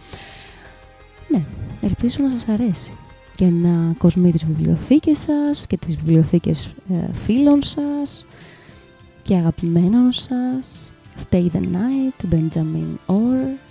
Ναι, 1.27 1.41
ελπίζω 1.81 2.17
να 2.21 2.29
σας 2.29 2.47
αρέσει 2.47 2.91
και 3.35 3.45
να 3.45 3.93
κοσμεί 3.97 4.31
τις 4.31 4.45
βιβλιοθήκες 4.45 5.19
σας 5.19 5.67
και 5.67 5.77
τις 5.77 5.95
βιβλιοθήκες 5.95 6.65
ε, 6.89 7.13
φίλων 7.13 7.63
σας 7.63 8.25
και 9.21 9.35
αγαπημένων 9.35 10.11
σας. 10.11 10.89
Stay 11.29 11.47
the 11.53 11.61
Night, 11.61 12.33
Benjamin 12.33 12.97
Orr. 13.07 13.64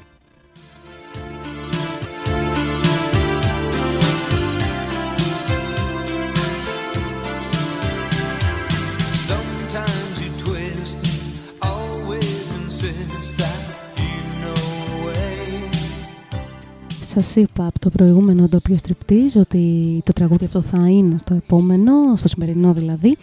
Σας 17.14 17.36
είπα 17.36 17.66
από 17.66 17.78
το 17.78 17.90
προηγούμενο 17.90 18.48
ντόπιο 18.48 18.76
στριπτής 18.76 19.36
ότι 19.36 20.00
το 20.04 20.12
τραγούδι 20.12 20.44
αυτό 20.44 20.60
θα 20.60 20.88
είναι 20.88 21.18
στο 21.18 21.34
επόμενο, 21.34 21.92
στο 22.16 22.28
σημερινό 22.28 22.72
δηλαδή 22.72 23.16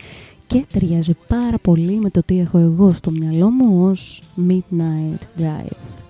και 0.48 0.66
ταιριάζει 0.74 1.12
πάρα 1.28 1.58
πολύ 1.62 1.96
με 2.00 2.10
το 2.10 2.24
τι 2.24 2.40
έχω 2.40 2.58
εγώ 2.58 2.94
στο 2.94 3.12
μυαλό 3.12 3.50
μου 3.50 3.88
ως 3.90 4.22
Midnight 4.50 5.42
Drive. 5.42 6.01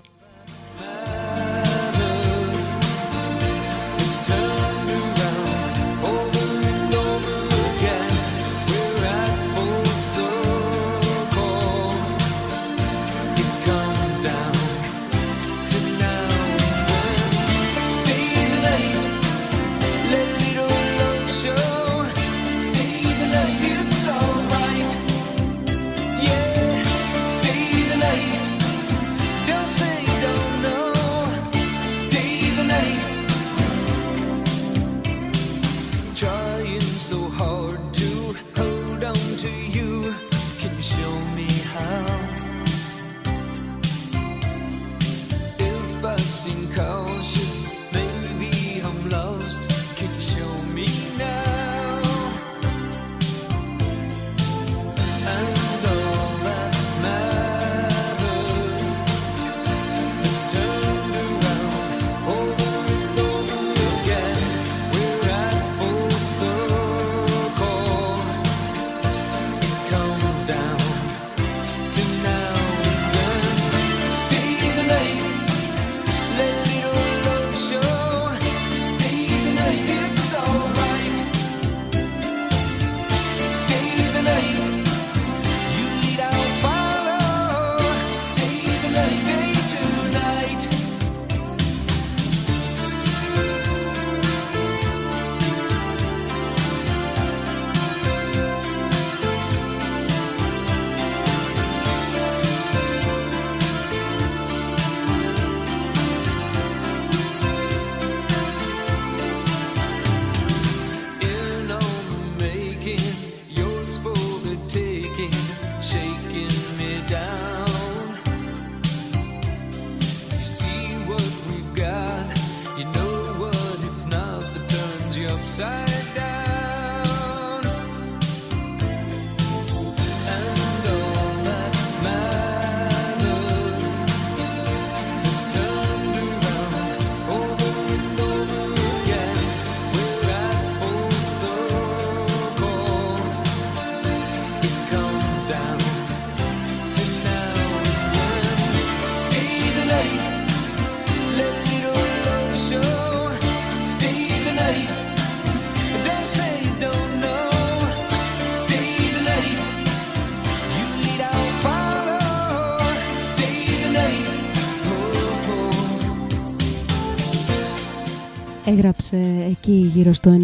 Εκεί 169.50 169.90
γύρω 169.94 170.12
στο 170.12 170.36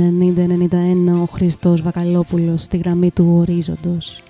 90-91 1.13 1.21
ο 1.23 1.25
Χριστός 1.25 1.83
Βακαλόπουλος 1.83 2.63
στη 2.63 2.77
γραμμή 2.77 3.11
του 3.11 3.35
ορίζοντος. 3.37 4.23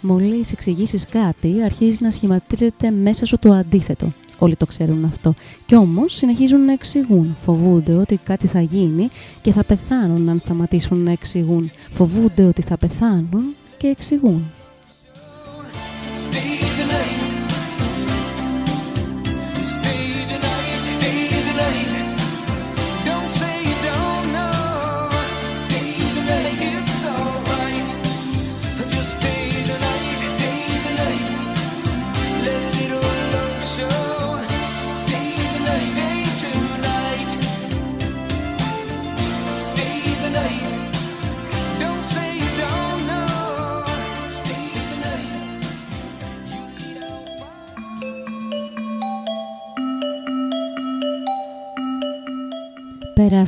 Μόλις 0.00 0.52
εξηγήσεις 0.52 1.04
κάτι, 1.06 1.62
αρχίζει 1.64 2.02
να 2.02 2.10
σχηματίζεται 2.10 2.90
μέσα 2.90 3.26
σου 3.26 3.38
το 3.38 3.52
αντίθετο. 3.52 4.12
Όλοι 4.38 4.56
το 4.56 4.66
ξέρουν 4.66 5.04
αυτό. 5.04 5.34
Κι 5.66 5.76
όμως 5.76 6.14
συνεχίζουν 6.14 6.64
να 6.64 6.72
εξηγούν. 6.72 7.36
Φοβούνται 7.40 7.92
ότι 7.92 8.16
κάτι 8.24 8.46
θα 8.46 8.60
γίνει 8.60 9.08
και 9.42 9.52
θα 9.52 9.64
πεθάνουν 9.64 10.28
αν 10.28 10.38
σταματήσουν 10.38 10.98
να 10.98 11.10
εξηγούν. 11.10 11.70
Φοβούνται 11.90 12.44
ότι 12.44 12.62
θα 12.62 12.76
πεθάνουν 12.76 13.54
και 13.76 13.86
εξηγούν. 13.86 14.52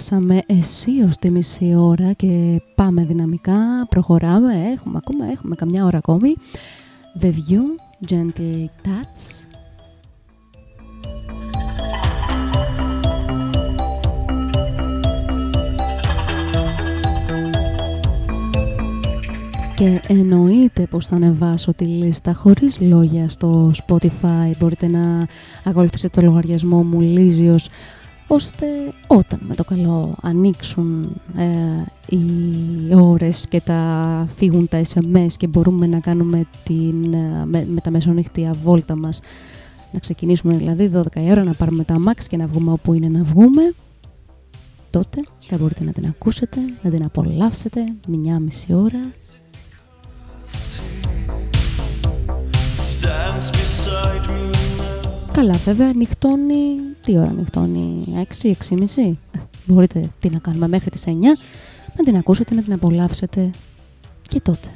Περάσαμε 0.08 0.42
ως 1.08 1.16
τη 1.16 1.30
μισή 1.30 1.74
ώρα 1.74 2.12
και 2.12 2.62
πάμε 2.74 3.04
δυναμικά, 3.04 3.86
προχωράμε, 3.88 4.52
έχουμε 4.52 4.98
ακόμα, 5.02 5.30
έχουμε 5.30 5.54
καμιά 5.54 5.84
ώρα 5.84 5.98
ακόμη. 5.98 6.34
The 7.20 7.26
View, 7.26 7.62
Gentle 8.10 8.64
Touch. 8.84 9.46
Και 19.74 20.00
εννοείται 20.08 20.86
πως 20.90 21.06
θα 21.06 21.16
ανεβάσω 21.16 21.74
τη 21.74 21.84
λίστα 21.84 22.32
χωρίς 22.32 22.80
λόγια 22.80 23.28
στο 23.28 23.70
Spotify. 23.86 24.50
Μπορείτε 24.58 24.88
να 24.88 25.26
ακολουθήσετε 25.64 26.20
το 26.20 26.26
λογαριασμό 26.26 26.82
μου 26.82 27.00
Λίζιος 27.00 27.68
ώστε 28.26 28.66
όταν 29.06 29.40
με 29.42 29.54
το 29.54 29.64
καλό 29.64 30.16
ανοίξουν 30.22 31.20
ε, 31.36 31.44
οι 32.16 32.94
ώρες 32.94 33.46
και 33.48 33.60
τα 33.60 34.26
φύγουν 34.36 34.68
τα 34.68 34.82
SMS 34.94 35.32
και 35.36 35.46
μπορούμε 35.46 35.86
να 35.86 36.00
κάνουμε 36.00 36.44
την, 36.62 37.14
ε, 37.14 37.44
με, 37.44 37.66
με 37.70 37.80
τα 37.80 37.90
μεσονύχτια 37.90 38.54
βόλτα 38.62 38.96
μας 38.96 39.20
να 39.92 39.98
ξεκινήσουμε 39.98 40.56
δηλαδή 40.56 40.90
12 40.94 41.00
η 41.14 41.30
ώρα 41.30 41.44
να 41.44 41.52
πάρουμε 41.52 41.84
τα 41.84 41.94
max 42.06 42.22
και 42.28 42.36
να 42.36 42.46
βγούμε 42.46 42.72
όπου 42.72 42.92
είναι 42.92 43.08
να 43.08 43.22
βγούμε 43.24 43.74
τότε 44.90 45.20
θα 45.38 45.56
μπορείτε 45.58 45.84
να 45.84 45.92
την 45.92 46.06
ακούσετε, 46.06 46.60
να 46.82 46.90
την 46.90 47.04
απολαύσετε 47.04 47.80
μια 48.08 48.38
μισή 48.38 48.72
ώρα. 48.74 49.00
Καλά 55.32 55.54
βέβαια, 55.64 55.92
νυχτώνει, 55.94 56.56
τι 57.06 57.18
ώρα 57.18 57.32
νυχτώνει, 57.32 58.04
6, 58.42 58.52
6.30 58.96 59.12
Μπορείτε 59.66 60.10
τι 60.18 60.30
να 60.30 60.38
κάνουμε 60.38 60.68
μέχρι 60.68 60.90
τις 60.90 61.04
9 61.06 61.10
Να 61.96 62.04
την 62.04 62.16
ακούσετε, 62.16 62.54
να 62.54 62.62
την 62.62 62.72
απολαύσετε. 62.72 63.50
Και 64.22 64.40
τότε 64.40 64.68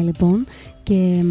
λοιπόν 0.00 0.46
και 0.82 1.24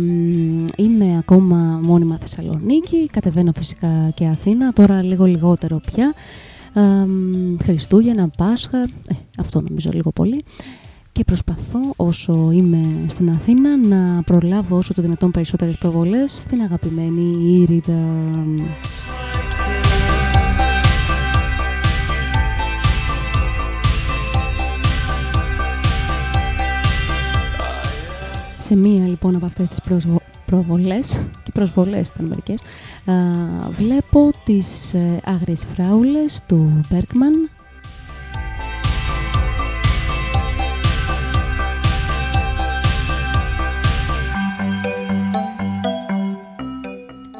είμαι 0.75 1.17
ακόμα 1.17 1.79
μόνιμα 1.83 2.17
Θεσσαλονίκη, 2.19 3.07
κατεβαίνω 3.11 3.51
φυσικά 3.51 4.11
και 4.13 4.25
Αθήνα, 4.25 4.73
τώρα 4.73 5.03
λίγο 5.03 5.25
λιγότερο 5.25 5.79
πια. 5.91 6.13
Ε, 6.73 6.81
Χριστούγεννα, 7.63 8.29
Πάσχα, 8.37 8.77
ε, 8.81 9.15
αυτό 9.37 9.61
νομίζω 9.61 9.89
λίγο 9.93 10.11
πολύ. 10.11 10.43
Και 11.11 11.23
προσπαθώ 11.23 11.79
όσο 11.95 12.49
είμαι 12.51 13.05
στην 13.07 13.29
Αθήνα 13.29 13.77
να 13.77 14.23
προλάβω 14.23 14.77
όσο 14.77 14.93
το 14.93 15.01
δυνατόν 15.01 15.31
περισσότερες 15.31 15.77
προβολές 15.77 16.31
στην 16.31 16.61
αγαπημένη 16.61 17.35
Ήριδα. 17.61 18.03
Σε 28.65 28.75
μία 28.75 29.07
λοιπόν 29.07 29.35
από 29.35 29.45
αυτές 29.45 29.69
τις 29.69 29.81
προσβο... 29.81 30.21
προβολές 30.45 31.19
και 31.43 31.51
προσβολές 31.53 32.09
ήταν 32.09 32.25
μερικές 32.25 32.59
βλέπω 33.69 34.31
τις 34.43 34.93
ε, 34.93 35.21
άγριες 35.25 35.65
φράουλες 35.73 36.41
του 36.47 36.79
Μπέρκμαν. 36.89 37.49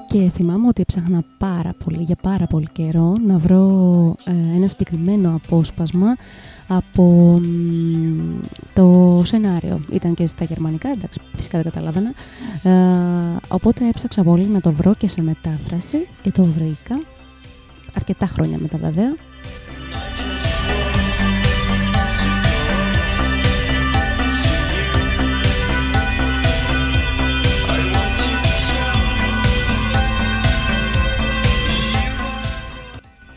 Και 0.06 0.30
θυμάμαι 0.34 0.68
ότι 0.68 0.82
έψαχνα 0.82 1.24
πάρα 1.38 1.76
πολύ, 1.84 2.04
για 2.04 2.18
πάρα 2.22 2.48
πολύ 2.48 2.68
καιρό 2.72 3.16
να 3.26 3.38
βρω 3.38 4.16
ε, 4.24 4.56
ένα 4.56 4.68
συγκεκριμένο 4.68 5.40
απόσπασμα 5.44 6.16
από 6.68 7.40
το 8.74 9.22
σενάριο. 9.26 9.82
Ήταν 9.92 10.14
και 10.14 10.28
στα 10.28 10.44
γερμανικά, 10.44 10.90
εντάξει, 10.90 11.20
φυσικά 11.36 11.62
δεν 11.62 11.72
καταλάβαινα. 11.72 12.14
Ε, 12.64 13.38
οπότε 13.48 13.88
έψαξα 13.88 14.24
πολύ 14.24 14.46
να 14.46 14.62
το 14.62 14.72
βρω 14.72 14.94
και 14.94 15.08
σε 15.08 15.22
μετάφραση 15.22 16.08
και 16.22 16.32
το 16.32 16.44
βρήκα. 16.44 17.02
Αρκετά 17.96 18.28
χρόνια 18.28 18.58
μετά 18.58 18.78
βέβαια. 18.78 19.16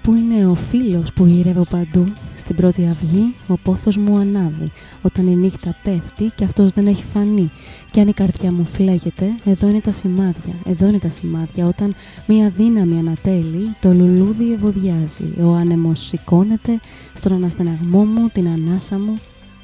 Πού 0.08 0.14
είναι 0.14 0.46
ο 0.46 0.54
φίλος 0.54 1.12
που 1.12 1.26
γυρεύω 1.26 1.64
παντού, 1.70 2.12
στην 2.34 2.56
πρώτη 2.56 2.88
αυγή 2.90 3.34
ο 3.46 3.58
πόθος 3.58 3.96
μου 3.96 4.18
ανάβει, 4.18 4.70
όταν 5.02 5.26
η 5.26 5.36
νύχτα 5.36 5.76
πέφτει 5.82 6.30
και 6.34 6.44
αυτός 6.44 6.72
δεν 6.72 6.86
έχει 6.86 7.04
φανεί. 7.04 7.50
Και 7.90 8.00
αν 8.00 8.08
η 8.08 8.12
καρδιά 8.12 8.52
μου 8.52 8.64
φλέγεται, 8.64 9.34
εδώ 9.44 9.68
είναι 9.68 9.80
τα 9.80 9.92
σημάδια, 9.92 10.54
εδώ 10.64 10.86
είναι 10.86 10.98
τα 10.98 11.10
σημάδια, 11.10 11.66
όταν 11.66 11.94
μία 12.26 12.52
δύναμη 12.56 12.98
ανατέλει, 12.98 13.76
το 13.80 13.94
λουλούδι 13.94 14.52
ευωδιάζει, 14.52 15.34
ο 15.42 15.52
άνεμος 15.52 16.00
σηκώνεται, 16.00 16.80
στον 17.12 17.32
αναστεναγμό 17.32 18.04
μου, 18.04 18.28
την 18.32 18.48
ανάσα 18.48 18.98
μου, 18.98 19.14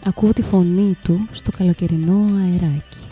ακούω 0.04 0.32
τη 0.32 0.42
φωνή 0.42 0.96
του 1.04 1.28
στο 1.32 1.50
καλοκαιρινό 1.56 2.24
αεράκι. 2.40 3.03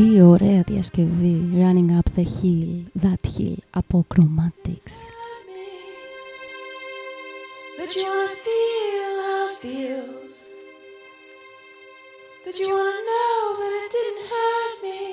Τι 0.00 0.20
ωραία 0.20 0.62
διασκευή 0.66 1.48
Running 1.54 1.90
up 1.98 2.18
the 2.18 2.24
hill, 2.24 3.02
that 3.04 3.38
hill 3.38 3.56
από 3.70 4.06
Chromatics 4.14 4.96
That 7.78 7.94
you 7.96 8.04
wanna 8.10 8.36
feel 8.46 9.12
how 9.28 9.42
it 9.52 9.58
feels 9.64 10.34
That 12.44 12.56
you 12.60 12.68
wanna 12.74 13.00
know 13.10 13.38
that 13.60 13.72
it 13.84 13.90
didn't 13.96 14.24
hurt 14.32 14.76
me 14.86 15.04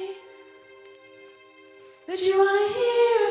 That 2.07 2.19
you 2.25 2.33
wanna 2.41 2.67
hear 2.79 3.26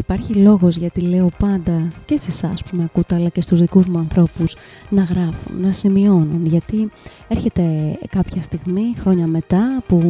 υπάρχει 0.00 0.34
λόγος 0.34 0.76
γιατί 0.76 1.00
λέω 1.00 1.30
πάντα 1.38 1.88
και 2.04 2.18
σε 2.18 2.30
εσάς 2.30 2.62
που 2.62 2.76
με 2.76 2.84
ακούτε 2.84 3.14
αλλά 3.14 3.28
και 3.28 3.40
στους 3.40 3.60
δικούς 3.60 3.86
μου 3.86 3.98
ανθρώπους 3.98 4.56
να 4.88 5.02
γράφουν, 5.02 5.60
να 5.60 5.72
σημειώνουν 5.72 6.46
γιατί 6.46 6.90
έρχεται 7.28 7.62
κάποια 8.08 8.42
στιγμή, 8.42 8.94
χρόνια 8.98 9.26
μετά 9.26 9.82
που 9.86 10.00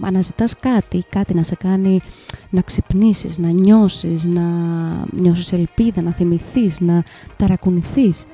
αναζητάς 0.00 0.54
κάτι, 0.60 1.04
κάτι 1.08 1.34
να 1.34 1.42
σε 1.42 1.54
κάνει 1.54 2.00
να 2.50 2.60
ξυπνήσεις, 2.60 3.38
να 3.38 3.50
νιώσεις, 3.50 4.24
να 4.24 4.42
νιώσεις 5.12 5.52
ελπίδα, 5.52 6.02
να 6.02 6.12
θυμηθείς, 6.12 6.80
να 6.80 7.02
ταρακουνηθείς 7.36 8.24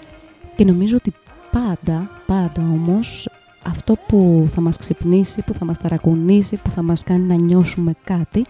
και 0.54 0.64
νομίζω 0.64 0.96
ότι 0.96 1.12
πάντα, 1.50 2.10
πάντα 2.26 2.62
όμως 2.62 3.28
αυτό 3.66 3.96
που 4.08 4.46
θα 4.48 4.60
μας 4.60 4.76
ξυπνήσει, 4.76 5.42
που 5.42 5.52
θα 5.52 5.64
μας 5.64 5.78
ταρακουνήσει, 5.78 6.56
που 6.56 6.70
θα 6.70 6.82
μας 6.82 7.02
κάνει 7.02 7.26
να 7.26 7.34
νιώσουμε 7.34 7.92
κάτι 8.04 8.44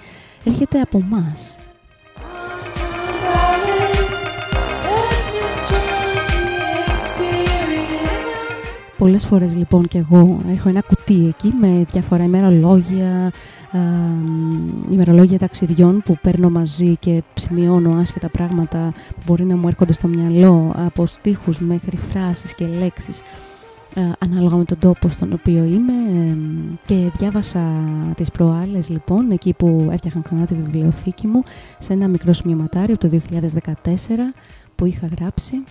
έρχεται 0.45 0.81
από 0.81 1.03
μας. 1.03 1.57
Πολλές 8.99 9.27
φορές 9.27 9.57
λοιπόν 9.57 9.89
και 9.89 9.99
εγώ 9.99 10.41
έχω 10.49 10.69
ένα 10.69 10.81
κουτί 10.81 11.27
εκεί 11.27 11.53
με 11.61 11.85
διάφορα 11.91 12.25
ημερολόγια, 12.25 13.33
ε, 13.73 13.79
ημερολόγια 14.91 15.39
ταξιδιών 15.39 16.03
που 16.05 16.19
παίρνω 16.23 16.51
μαζί 16.51 16.97
και 16.97 17.23
σημειώνω 17.35 17.97
άσχετα 18.01 18.29
πράγματα 18.29 18.93
που 19.09 19.23
μπορεί 19.27 19.45
να 19.45 19.57
μου 19.57 19.69
έρχονται 19.69 19.93
στο 19.93 20.09
μυαλό 20.09 20.73
από 20.77 21.07
στίχους 21.07 21.61
μέχρι 21.61 21.97
φράσεις 21.97 22.55
και 22.55 22.67
λέξεις 22.67 23.21
ε, 23.95 24.01
ανάλογα 24.19 24.57
με 24.57 24.65
τον 24.65 24.79
τόπο 24.79 25.09
στον 25.09 25.33
οποίο 25.33 25.65
είμαι. 25.65 25.93
Και 26.87 27.11
διάβασα 27.17 27.63
τις 28.17 28.31
προάλλες 28.31 28.89
λοιπόν 28.89 29.31
εκεί 29.31 29.55
που 29.55 29.89
έφτιαχνα 29.91 30.23
ξανά 30.23 30.45
τη 30.45 30.55
βιβλιοθήκη 30.55 31.27
μου 31.27 31.43
σε 31.79 31.93
ένα 31.93 32.09
μικρό 32.09 32.33
σημειωματάριο 32.33 32.97
το 32.97 33.21
2014 33.31 33.89
που 34.75 34.85
είχα 34.85 35.09
γράψει 35.19 35.63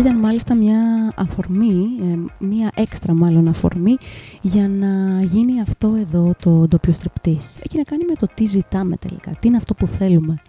ήταν 0.00 0.18
μάλιστα 0.18 0.54
μια 0.54 1.12
αφορμή, 1.16 1.86
ε, 2.12 2.44
μια 2.44 2.70
έξτρα 2.74 3.14
μάλλον 3.14 3.48
αφορμή 3.48 3.96
για 4.40 4.68
να 4.68 5.22
γίνει 5.22 5.60
αυτό 5.60 5.94
εδώ 5.98 6.34
το 6.40 6.50
ντόπιο 6.50 6.92
στριπτής. 6.92 7.58
Έχει 7.58 7.76
να 7.76 7.82
κάνει 7.82 8.04
με 8.08 8.14
το 8.14 8.26
τι 8.34 8.44
ζητάμε 8.44 8.96
τελικά, 8.96 9.30
τι 9.30 9.48
είναι 9.48 9.56
αυτό 9.56 9.74
που 9.74 9.86
θέλουμε. 9.86 10.42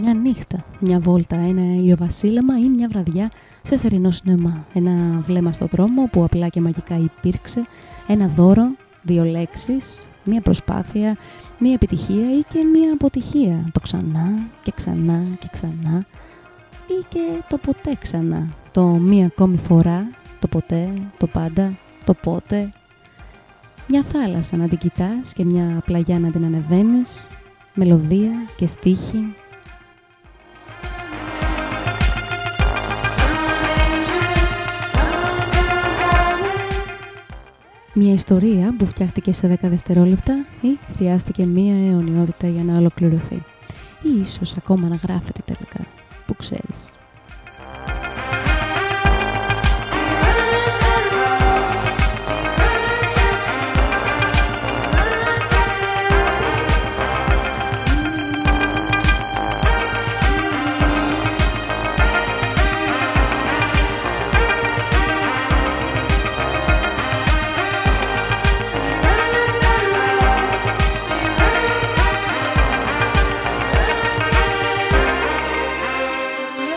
Μια 0.00 0.14
νύχτα, 0.14 0.64
μια 0.80 0.98
βόλτα, 0.98 1.36
ένα 1.36 1.62
ηλιοβασίλεμα 1.62 2.58
ή 2.58 2.68
μια 2.68 2.88
βραδιά 2.88 3.30
σε 3.62 3.76
θερινό 3.76 4.10
σινεμά. 4.10 4.66
Ένα 4.72 5.20
βλέμμα 5.20 5.52
στο 5.52 5.66
δρόμο 5.66 6.08
που 6.12 6.24
απλά 6.24 6.48
και 6.48 6.60
μαγικά 6.60 6.96
υπήρξε, 6.96 7.62
ένα 8.06 8.32
δώρο, 8.36 8.64
δύο 9.02 9.24
λέξεις, 9.24 10.08
μια 10.24 10.40
προσπάθεια, 10.40 11.16
μία 11.58 11.72
επιτυχία 11.72 12.32
ή 12.38 12.40
και 12.48 12.64
μία 12.64 12.92
αποτυχία. 12.92 13.70
Το 13.72 13.80
ξανά 13.80 14.48
και 14.62 14.72
ξανά 14.74 15.22
και 15.38 15.48
ξανά 15.52 16.06
ή 16.86 17.04
και 17.08 17.42
το 17.48 17.58
ποτέ 17.58 17.96
ξανά. 18.00 18.46
Το 18.72 18.82
μία 18.82 19.26
ακόμη 19.26 19.56
φορά, 19.56 20.10
το 20.38 20.48
ποτέ, 20.48 20.88
το 21.18 21.26
πάντα, 21.26 21.78
το 22.04 22.14
πότε. 22.14 22.72
Μια 23.88 24.02
θάλασσα 24.02 24.56
να 24.56 24.68
την 24.68 24.78
κοιτάς 24.78 25.32
και 25.32 25.44
μια 25.44 25.82
πλαγιά 25.84 26.18
να 26.18 26.30
την 26.30 26.44
ανεβαίνεις, 26.44 27.28
μελωδία 27.74 28.32
και 28.56 28.66
στίχη 28.66 29.34
Μια 38.00 38.12
ιστορία 38.12 38.74
που 38.78 38.86
φτιάχτηκε 38.86 39.32
σε 39.32 39.58
10 39.62 39.68
δευτερόλεπτα 39.68 40.46
ή 40.60 40.78
χρειάστηκε 40.94 41.44
μία 41.46 41.74
αιωνιότητα 41.74 42.48
για 42.48 42.64
να 42.64 42.76
ολοκληρωθεί. 42.76 43.42
Ή 44.02 44.20
ίσως 44.20 44.56
ακόμα 44.56 44.88
να 44.88 44.94
γράφεται 44.94 45.40
τελικά, 45.44 45.86
που 46.26 46.34
ξέρεις. 46.34 46.97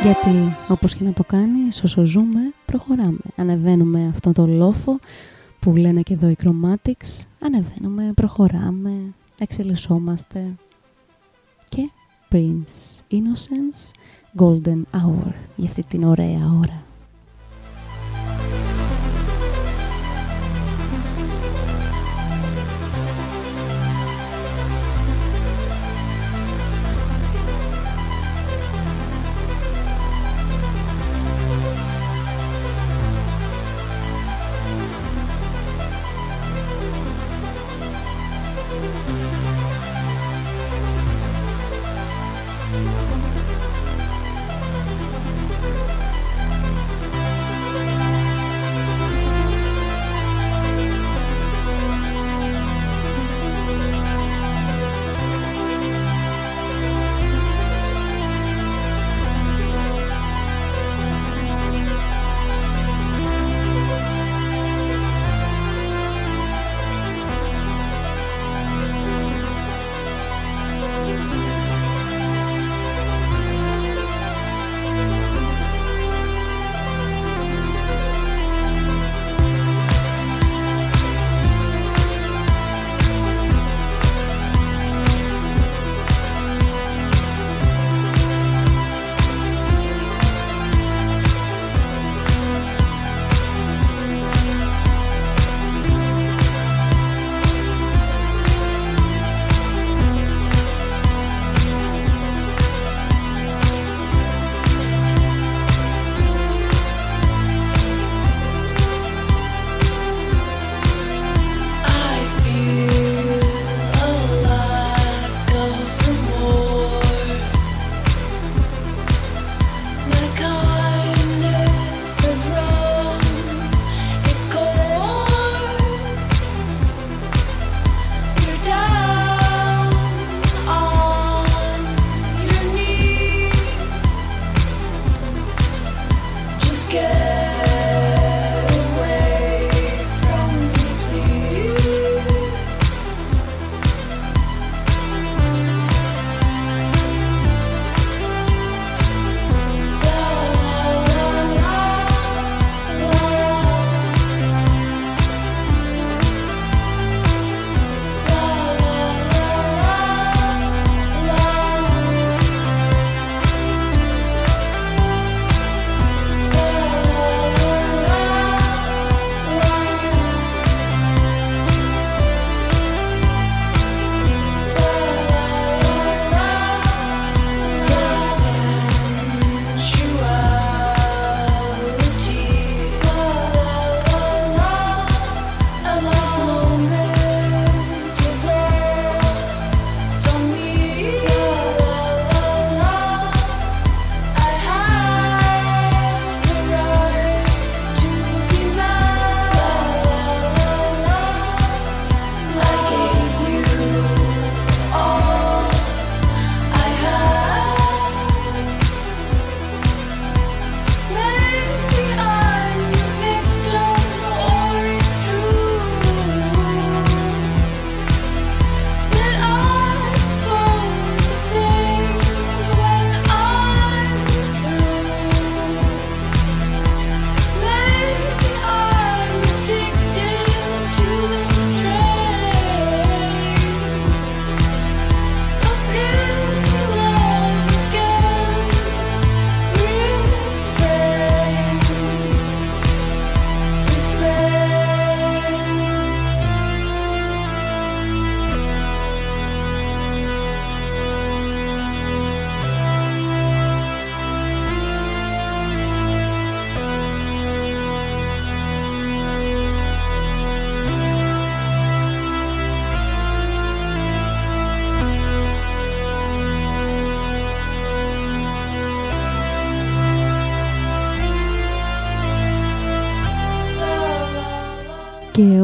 Γιατί 0.04 0.56
όπως 0.68 0.96
και 0.96 1.04
να 1.04 1.14
το 1.14 1.24
κάνεις, 1.24 1.84
όσο 1.84 2.06
ζούμε, 2.06 2.40
προχωράμε. 2.66 3.20
Ανεβαίνουμε 3.36 4.08
αυτό 4.10 4.32
το 4.32 4.48
λόφο 4.48 5.00
που 5.60 5.76
λένε 5.76 6.02
και 6.02 6.14
εδώ 6.14 6.28
οι 6.28 6.36
Chromatics. 6.44 7.26
Ανεβαίνουμε, 7.42 8.12
προχωράμε, 8.16 9.14
εξελισσόμαστε. 9.40 10.56
Και 11.70 11.90
Prince 12.32 13.00
Innocence 13.12 13.92
Golden 14.38 14.82
Hour 14.92 15.32
για 15.56 15.70
αυτή 15.70 15.84
την 15.84 16.04
ωραία 16.04 16.52
ώρα. 16.58 16.84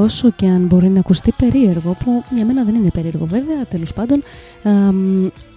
Όσο 0.08 0.32
και 0.32 0.48
αν 0.48 0.66
μπορεί 0.66 0.90
να 0.90 1.00
ακουστεί 1.00 1.34
περίεργο, 1.38 1.96
που 2.04 2.24
για 2.36 2.46
μένα 2.46 2.64
δεν 2.64 2.76
είναι 2.76 2.90
περίεργο 2.90 3.26
βέβαια, 3.26 3.66
τέλος 3.70 3.94
πάντων, 3.94 4.24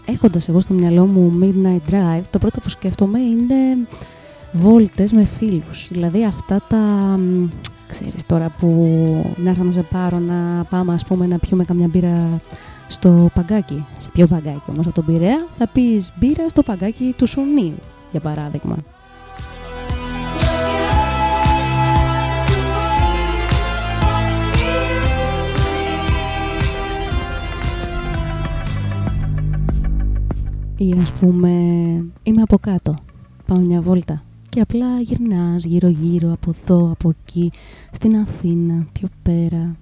έχοντας 0.04 0.48
εγώ 0.48 0.60
στο 0.60 0.74
μυαλό 0.74 1.06
μου 1.06 1.38
Midnight 1.40 1.92
Drive, 1.92 2.22
το 2.30 2.38
πρώτο 2.38 2.60
που 2.60 2.68
σκέφτομαι 2.68 3.18
είναι 3.18 3.54
βόλτες 4.52 5.12
με 5.12 5.24
φίλους. 5.24 5.88
Δηλαδή 5.90 6.24
αυτά 6.24 6.62
τα, 6.68 6.78
ξέρεις 7.88 8.26
τώρα 8.26 8.54
που 8.58 8.66
να 9.36 9.50
έρθω 9.50 9.64
να 9.64 9.72
σε 9.72 9.82
πάρω 9.82 10.18
να 10.18 10.64
πάμε 10.70 10.94
ας 10.94 11.04
πούμε 11.04 11.26
να 11.26 11.38
πιούμε 11.38 11.64
καμιά 11.64 11.88
μπύρα 11.88 12.40
στο 12.86 13.30
παγκάκι. 13.34 13.84
Σε 13.98 14.10
ποιο 14.12 14.26
παγκάκι 14.26 14.70
όμως 14.70 14.86
από 14.86 14.94
τον 14.94 15.04
Πειραιά 15.04 15.46
θα 15.58 15.66
πεις 15.66 16.12
μπύρα 16.18 16.48
στο 16.48 16.62
παγκάκι 16.62 17.14
του 17.16 17.26
Σουνίου. 17.26 17.74
για 18.10 18.20
παράδειγμα. 18.20 18.76
Ή 30.82 30.94
ας 31.00 31.12
πούμε 31.12 31.50
είμαι 32.22 32.42
από 32.42 32.58
κάτω, 32.58 32.98
πάω 33.46 33.58
μια 33.58 33.80
βόλτα 33.80 34.22
και 34.48 34.60
απλά 34.60 35.00
γυρνάς 35.00 35.64
γύρω 35.64 35.88
γύρω 35.88 36.32
από 36.32 36.54
εδώ, 36.62 36.90
από 36.90 37.08
εκεί, 37.08 37.52
στην 37.90 38.16
Αθήνα, 38.16 38.86
πιο 38.92 39.08
πέρα. 39.22 39.76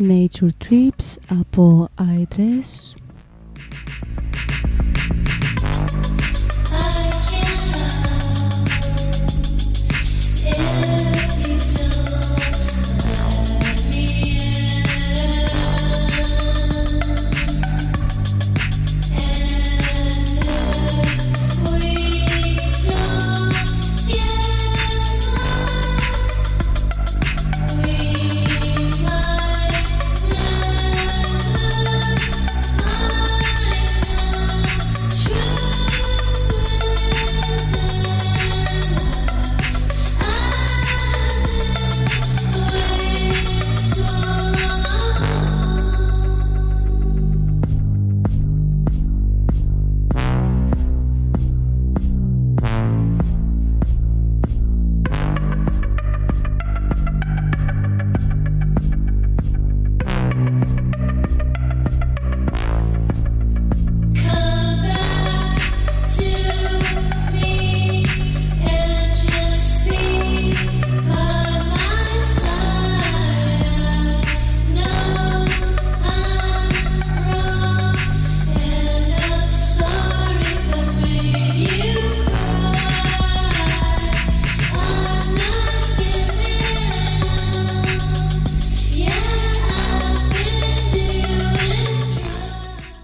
Nature 0.00 0.50
Trips 0.68 1.16
από 1.40 1.88
iDress 2.18 2.94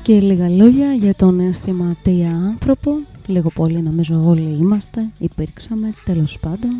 Και 0.07 0.19
λίγα 0.19 0.49
λόγια 0.49 0.93
για 0.93 1.13
τον 1.15 1.39
αισθηματία 1.39 2.29
άνθρωπο. 2.31 2.91
Λίγο 3.27 3.49
πολύ 3.49 3.81
νομίζω 3.81 4.23
όλοι 4.25 4.57
είμαστε, 4.59 5.09
υπήρξαμε 5.19 5.93
τέλος 6.05 6.37
πάντων. 6.41 6.71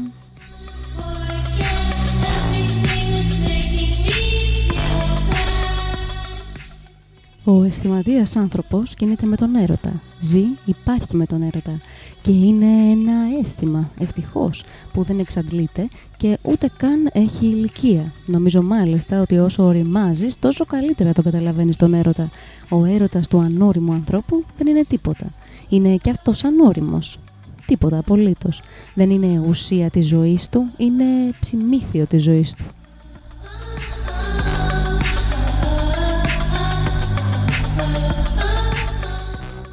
Ο 7.49 7.63
αισθηματίας 7.63 8.35
άνθρωπος 8.35 8.93
κινείται 8.93 9.25
με 9.25 9.35
τον 9.35 9.55
έρωτα. 9.55 10.01
Ζει, 10.19 10.43
υπάρχει 10.65 11.15
με 11.15 11.25
τον 11.25 11.41
έρωτα. 11.41 11.79
Και 12.21 12.31
είναι 12.31 12.65
ένα 12.65 13.13
αίσθημα, 13.41 13.89
ευτυχώς, 13.99 14.63
που 14.93 15.03
δεν 15.03 15.19
εξαντλείται 15.19 15.87
και 16.17 16.37
ούτε 16.41 16.71
καν 16.77 17.09
έχει 17.13 17.45
ηλικία. 17.45 18.11
Νομίζω 18.25 18.61
μάλιστα 18.61 19.21
ότι 19.21 19.37
όσο 19.37 19.63
οριμάζεις, 19.63 20.39
τόσο 20.39 20.65
καλύτερα 20.65 21.13
το 21.13 21.21
καταλαβαίνεις 21.21 21.77
τον 21.77 21.93
έρωτα. 21.93 22.29
Ο 22.69 22.85
έρωτας 22.85 23.27
του 23.27 23.39
ανώριμου 23.39 23.93
ανθρώπου 23.93 24.43
δεν 24.57 24.67
είναι 24.67 24.83
τίποτα. 24.83 25.25
Είναι 25.69 25.95
και 25.95 26.09
αυτός 26.09 26.43
ανώριμος. 26.43 27.19
Τίποτα 27.65 27.97
απολύτως. 27.97 28.61
Δεν 28.93 29.09
είναι 29.09 29.43
ουσία 29.47 29.89
της 29.89 30.07
ζωής 30.07 30.49
του, 30.49 30.65
είναι 30.77 31.03
ψημίθιο 31.39 32.05
της 32.05 32.23
ζωής 32.23 32.55
του. 32.55 32.65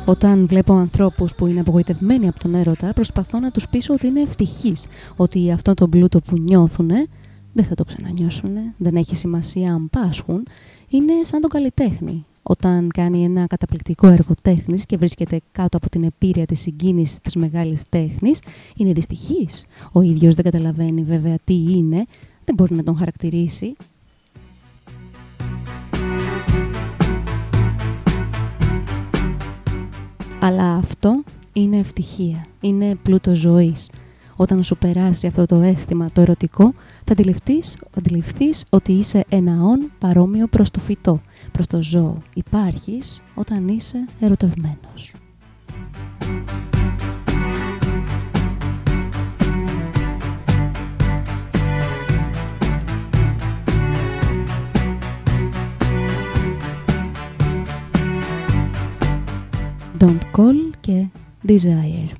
Όταν 0.06 0.46
βλέπω 0.46 0.72
ανθρώπους 0.72 1.34
που 1.34 1.46
είναι 1.46 1.60
απογοητευμένοι 1.60 2.28
από 2.28 2.38
τον 2.38 2.54
έρωτα, 2.54 2.92
προσπαθώ 2.92 3.38
να 3.40 3.50
τους 3.50 3.68
πείσω 3.68 3.92
ότι 3.92 4.06
είναι 4.06 4.20
ευτυχείς, 4.20 4.86
ότι 5.16 5.50
αυτό 5.50 5.74
το 5.74 5.88
πλούτο 5.88 6.20
που 6.20 6.38
νιώθουν 6.38 6.90
δεν 7.52 7.64
θα 7.64 7.74
το 7.74 7.84
ξανανιώσουν, 7.84 8.50
δεν 8.76 8.96
έχει 8.96 9.16
σημασία 9.16 9.72
αν 9.72 9.90
πάσχουν, 9.90 10.46
είναι 10.88 11.12
σαν 11.22 11.40
το 11.40 11.48
καλλιτέχνη. 11.48 12.24
Όταν 12.42 12.88
κάνει 12.94 13.24
ένα 13.24 13.46
καταπληκτικό 13.46 14.06
έργο 14.06 14.32
τέχνης 14.42 14.86
και 14.86 14.96
βρίσκεται 14.96 15.40
κάτω 15.52 15.76
από 15.76 15.88
την 15.88 16.04
επίρρεια 16.04 16.46
της 16.46 16.60
συγκίνησης 16.60 17.18
της 17.20 17.34
μεγάλης 17.34 17.88
τέχνης, 17.88 18.40
είναι 18.76 18.92
δυστυχής. 18.92 19.64
Ο 19.92 20.00
ίδιος 20.00 20.34
δεν 20.34 20.44
καταλαβαίνει 20.44 21.02
βέβαια 21.02 21.38
τι 21.44 21.54
είναι, 21.54 22.04
δεν 22.44 22.54
μπορεί 22.54 22.74
να 22.74 22.82
τον 22.82 22.96
χαρακτηρίσει, 22.96 23.74
Αλλά 30.44 30.74
αυτό 30.74 31.22
είναι 31.52 31.76
ευτυχία, 31.76 32.46
είναι 32.60 32.94
πλούτο 33.02 33.34
ζωής. 33.34 33.90
Όταν 34.36 34.62
σου 34.62 34.76
περάσει 34.76 35.26
αυτό 35.26 35.44
το 35.44 35.60
αίσθημα 35.60 36.10
το 36.12 36.20
ερωτικό, 36.20 36.74
θα 37.04 37.12
αντιληφθείς, 37.12 37.78
αντιληφθείς 37.96 38.64
ότι 38.70 38.92
είσαι 38.92 39.24
ένα 39.28 39.62
όν 39.62 39.90
παρόμοιο 39.98 40.46
προς 40.46 40.70
το 40.70 40.80
φυτό, 40.80 41.20
προς 41.52 41.66
το 41.66 41.82
ζώο. 41.82 42.22
Υπάρχεις 42.34 43.22
όταν 43.34 43.68
είσαι 43.68 44.06
ερωτευμένος. 44.20 45.12
don't 60.04 60.22
call 60.32 60.70
que 60.82 61.08
desire. 61.42 62.10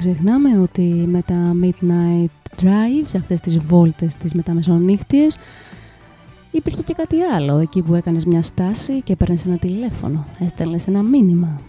Μην 0.00 0.12
ξεχνάμε 0.12 0.60
ότι 0.60 0.82
με 0.82 1.22
τα 1.22 1.56
midnight 1.62 2.62
drives, 2.62 3.12
αυτές 3.16 3.40
τις 3.40 3.58
βόλτες 3.58 4.14
τις 4.14 4.34
μεταμεσονύχτιες, 4.34 5.36
υπήρχε 6.50 6.82
και 6.82 6.94
κάτι 6.94 7.20
άλλο, 7.20 7.58
εκεί 7.58 7.82
που 7.82 7.94
έκανες 7.94 8.24
μια 8.24 8.42
στάση 8.42 9.02
και 9.02 9.12
έπαιρνες 9.12 9.46
ένα 9.46 9.56
τηλέφωνο, 9.56 10.26
έστελνες 10.38 10.86
ένα 10.86 11.02
μήνυμα. 11.02 11.60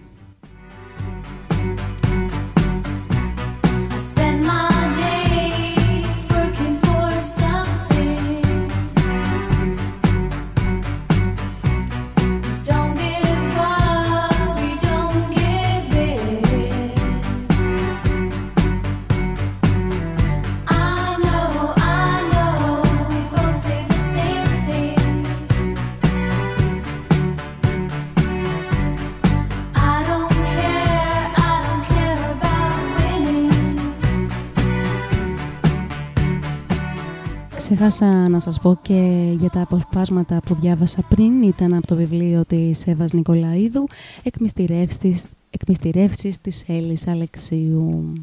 Ξέχασα 37.72 38.30
να 38.30 38.40
σας 38.40 38.60
πω 38.60 38.80
και 38.82 39.32
για 39.40 39.50
τα 39.50 39.62
αποσπάσματα 39.62 40.40
που 40.46 40.56
διάβασα 40.56 41.02
πριν, 41.10 41.42
ήταν 41.42 41.74
από 41.74 41.88
το 41.88 41.96
βιβλίο 41.96 42.46
της 42.46 42.88
Εύας 42.88 43.14
Νικολαίδου, 43.14 43.88
εκμυστηρεύσεις, 44.24 45.26
εκμυστηρεύσεις 45.50 46.42
της 46.42 46.64
Έλλης 46.68 47.08
Αλεξίου. 47.08 48.14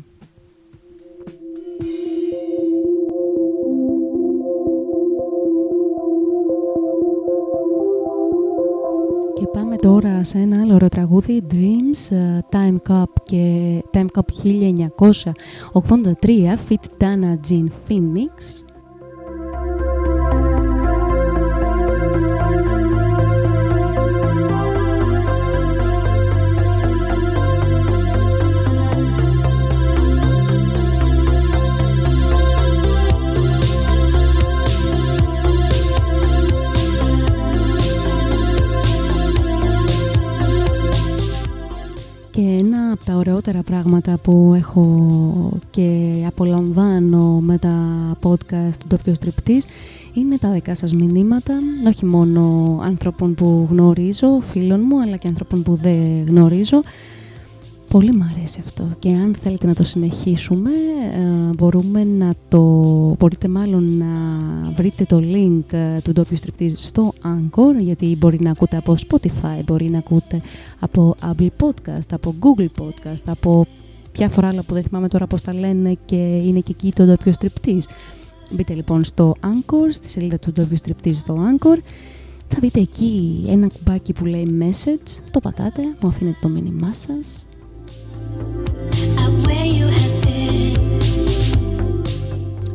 Και 9.35 9.47
πάμε 9.53 9.77
τώρα 9.77 10.25
σε 10.25 10.39
ένα 10.39 10.61
άλλο 10.61 10.75
ωραίο 10.75 10.89
τραγούδι, 10.89 11.43
Dreams, 11.51 12.17
ε, 12.17 12.39
Time 12.51 12.77
Cup 12.89 13.05
και 13.23 13.83
Time 13.93 14.07
Cup 14.15 14.25
1983, 14.43 16.59
Fit 16.69 16.85
Dana 16.99 17.37
Jean 17.49 17.67
Phoenix. 17.89 18.66
Τα 43.05 43.15
ωραιότερα 43.17 43.63
πράγματα 43.63 44.19
που 44.23 44.53
έχω 44.57 45.59
και 45.71 46.13
απολαμβάνω 46.27 47.41
με 47.41 47.59
τα 47.59 47.77
podcast 48.23 48.75
του 48.79 48.87
Ντόπιο 48.87 49.15
Στριπτής 49.15 49.67
είναι 50.13 50.39
τα 50.39 50.51
δικά 50.51 50.75
σας 50.75 50.93
μηνύματα, 50.95 51.55
όχι 51.87 52.05
μόνο 52.05 52.41
ανθρώπων 52.83 53.35
που 53.35 53.67
γνωρίζω, 53.71 54.41
φίλων 54.41 54.81
μου, 54.89 55.01
αλλά 55.01 55.17
και 55.17 55.29
ανθρώπων 55.29 55.63
που 55.63 55.75
δεν 55.75 56.27
γνωρίζω 56.27 56.83
Πολύ 57.91 58.13
μου 58.13 58.31
αρέσει 58.35 58.61
αυτό 58.65 58.89
και 58.99 59.09
αν 59.09 59.35
θέλετε 59.41 59.67
να 59.67 59.75
το 59.75 59.85
συνεχίσουμε 59.85 60.71
ε, 61.15 61.55
μπορούμε 61.57 62.05
να 62.05 62.33
το, 62.49 62.61
μπορείτε 63.19 63.49
μάλλον 63.49 63.97
να 63.97 64.07
βρείτε 64.77 65.05
το 65.05 65.21
link 65.23 65.73
ε, 65.73 66.01
του 66.05 66.13
ντόπιου 66.13 66.37
στριπτή 66.37 66.75
στο 66.77 67.13
Anchor 67.23 67.81
γιατί 67.81 68.17
μπορεί 68.19 68.39
να 68.41 68.51
ακούτε 68.51 68.77
από 68.77 68.95
Spotify, 69.09 69.61
μπορεί 69.65 69.91
να 69.91 69.99
ακούτε 69.99 70.41
από 70.79 71.15
Apple 71.23 71.49
Podcast, 71.63 72.09
από 72.11 72.35
Google 72.41 72.83
Podcast, 72.83 73.23
από 73.25 73.67
διάφορα 74.13 74.49
άλλα 74.49 74.63
που 74.63 74.75
δεν 74.75 74.83
θυμάμαι 74.83 75.09
τώρα 75.09 75.27
πώς 75.27 75.43
τα 75.43 75.55
λένε 75.55 75.97
και 76.05 76.17
είναι 76.17 76.61
και 76.61 76.73
εκεί 76.79 76.93
το 76.93 77.05
ντόπιο 77.05 77.33
στριπτής. 77.33 77.89
Μπείτε 78.51 78.75
λοιπόν 78.75 79.05
στο 79.05 79.35
Anchor, 79.41 79.89
στη 79.91 80.09
σελίδα 80.09 80.39
του 80.39 80.53
ντόπιου 80.53 80.77
στριπτής 80.77 81.19
στο 81.19 81.37
Anchor 81.37 81.79
θα 82.49 82.59
δείτε 82.61 82.81
εκεί 82.81 83.45
ένα 83.49 83.69
κουμπάκι 83.69 84.13
που 84.13 84.25
λέει 84.25 84.59
message, 84.61 85.21
το 85.31 85.41
πατάτε, 85.41 85.83
μου 86.01 86.09
αφήνετε 86.09 86.39
το 86.41 86.49
μήνυμά 86.49 86.95
σας 86.95 87.46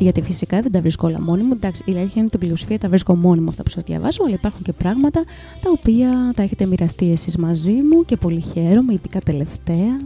γιατί 0.02 0.22
φυσικά 0.22 0.62
δεν 0.62 0.72
τα 0.72 0.82
βρίσκω 0.82 1.08
όλα 1.08 1.22
μόνη 1.22 1.44
μου. 1.44 1.54
Εντάξει, 1.54 1.84
η 1.86 1.92
αλήθεια 1.92 2.12
είναι 2.16 2.22
ότι 2.22 2.30
την 2.30 2.40
πλειοψηφία 2.40 2.80
τα 2.80 2.90
βρίσκω 2.90 3.16
μόνη 3.16 3.42
μου 3.42 3.50
αυτά 3.50 3.64
που 3.64 3.70
σας 3.70 3.84
διαβάζω, 3.84 4.24
αλλά 4.26 4.34
υπάρχουν 4.34 4.62
και 4.62 4.74
πράγματα 4.74 5.24
τα 5.62 5.70
οποία 5.72 6.32
τα 6.36 6.44
έχετε 6.44 6.66
μοιραστεί 6.66 7.12
εσείς 7.12 7.38
μαζί 7.38 7.72
μου 7.72 8.06
και 8.06 8.18
πολύ 8.18 8.42
χαίρομαι, 8.42 8.94
ειδικά 8.94 9.20
τελευταία. 9.20 9.98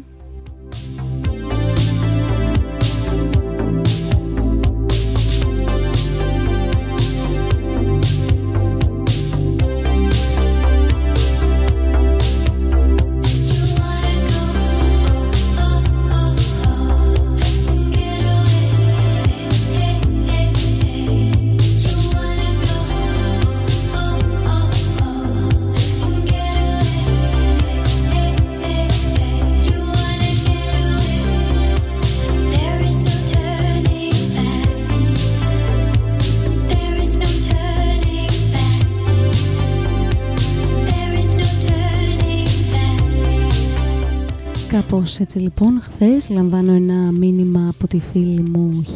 Κάπως 45.05 45.19
έτσι 45.19 45.39
λοιπόν, 45.39 45.79
χθες 45.81 46.29
λαμβάνω 46.29 46.71
ένα 46.71 47.11
μήνυμα 47.11 47.67
από 47.69 47.87
τη 47.87 47.99
φίλη 47.99 48.41
μου 48.41 48.83
Χ, 48.85 48.89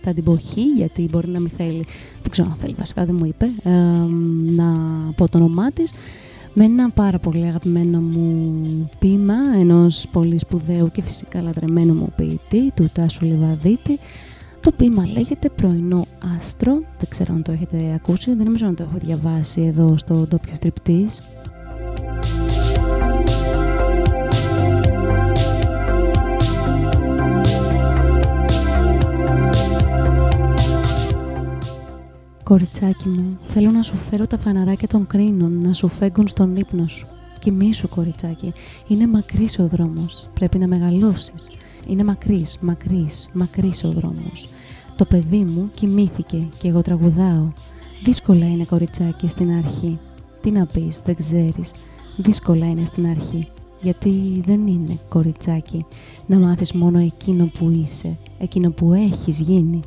θα 0.00 0.14
την 0.14 0.24
πω 0.24 0.36
Χ 0.36 0.56
γιατί 0.76 1.08
μπορεί 1.10 1.28
να 1.28 1.40
μην 1.40 1.50
θέλει, 1.56 1.84
δεν 2.22 2.30
ξέρω 2.30 2.48
αν 2.50 2.56
θέλει 2.60 2.74
βασικά, 2.78 3.04
δεν 3.04 3.16
μου 3.18 3.24
είπε, 3.24 3.48
να 4.56 4.64
πω 5.16 5.28
το 5.28 5.38
όνομά 5.38 5.70
της. 5.70 5.92
Με 6.54 6.64
ένα 6.64 6.90
πάρα 6.90 7.18
πολύ 7.18 7.46
αγαπημένο 7.46 8.00
μου 8.00 8.90
ποίημα 8.98 9.34
ενός 9.60 10.06
πολύ 10.12 10.38
σπουδαίου 10.38 10.90
και 10.90 11.02
φυσικά 11.02 11.42
λατρεμένου 11.42 11.94
μου 11.94 12.12
ποιητή, 12.16 12.72
του 12.74 12.90
Τάσου 12.92 13.24
Λιβαδίτη. 13.24 13.98
Το 14.60 14.72
ποίημα 14.76 15.06
λέγεται 15.06 15.48
Πρωινό 15.48 16.06
Άστρο, 16.38 16.74
δεν 16.74 17.08
ξέρω 17.08 17.34
αν 17.34 17.42
το 17.42 17.52
έχετε 17.52 17.92
ακούσει, 17.94 18.34
δεν 18.34 18.44
νομίζω 18.44 18.66
να 18.66 18.74
το 18.74 18.82
έχω 18.82 18.98
διαβάσει 19.04 19.60
εδώ 19.60 19.98
στο 19.98 20.14
ντόπιο 20.14 20.54
στριπτής. 20.54 21.20
Κοριτσάκι 32.50 33.08
μου, 33.08 33.38
θέλω 33.44 33.70
να 33.70 33.82
σου 33.82 33.96
φέρω 33.96 34.26
τα 34.26 34.38
φαναράκια 34.38 34.88
των 34.88 35.06
κρίνων, 35.06 35.60
να 35.60 35.72
σου 35.72 35.88
φέγγουν 35.88 36.28
στον 36.28 36.56
ύπνο 36.56 36.86
σου. 36.86 37.06
Κοιμήσου, 37.38 37.88
κοριτσάκι. 37.88 38.52
Είναι 38.88 39.06
μακρύς 39.06 39.58
ο 39.58 39.66
δρόμος. 39.66 40.28
Πρέπει 40.34 40.58
να 40.58 40.66
μεγαλώσεις. 40.66 41.48
Είναι 41.88 42.04
μακρύς, 42.04 42.58
μακρύς, 42.60 43.28
μακρύς 43.32 43.84
ο 43.84 43.90
δρόμος. 43.90 44.48
Το 44.96 45.04
παιδί 45.04 45.44
μου 45.44 45.70
κοιμήθηκε 45.74 46.48
και 46.58 46.68
εγώ 46.68 46.82
τραγουδάω. 46.82 47.52
Δύσκολα 48.04 48.46
είναι, 48.46 48.64
κοριτσάκι, 48.64 49.28
στην 49.28 49.50
αρχή. 49.50 49.98
Τι 50.40 50.50
να 50.50 50.66
πεις, 50.66 51.00
δεν 51.04 51.14
ξέρεις. 51.14 51.72
Δύσκολα 52.16 52.66
είναι 52.66 52.84
στην 52.84 53.08
αρχή. 53.08 53.48
Γιατί 53.82 54.42
δεν 54.46 54.66
είναι, 54.66 54.98
κοριτσάκι, 55.08 55.86
να 56.26 56.38
μάθεις 56.38 56.72
μόνο 56.72 56.98
εκείνο 56.98 57.50
που 57.58 57.70
είσαι, 57.70 58.16
εκείνο 58.38 58.70
που 58.70 58.92
έχεις 58.92 59.40
γίνει 59.40 59.80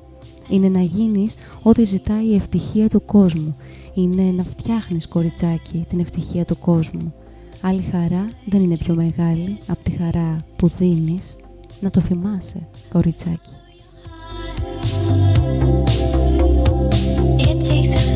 είναι 0.49 0.69
να 0.69 0.81
γίνεις 0.81 1.35
ό,τι 1.61 1.83
ζητάει 1.83 2.25
η 2.25 2.35
ευτυχία 2.35 2.87
του 2.87 3.05
κόσμου. 3.05 3.55
Είναι 3.93 4.23
να 4.23 4.43
φτιάχνεις 4.43 5.07
κοριτσάκι 5.07 5.85
την 5.89 5.99
ευτυχία 5.99 6.45
του 6.45 6.59
κόσμου. 6.59 7.13
Άλλη 7.61 7.81
χαρά 7.81 8.29
δεν 8.45 8.61
είναι 8.61 8.77
πιο 8.77 8.95
μεγάλη 8.95 9.57
από 9.67 9.83
τη 9.83 9.91
χαρά 9.91 10.37
που 10.55 10.67
δίνεις. 10.77 11.35
Να 11.79 11.89
το 11.89 12.01
θυμάσαι, 12.01 12.67
κοριτσάκι. 12.91 13.51
και 17.35 18.12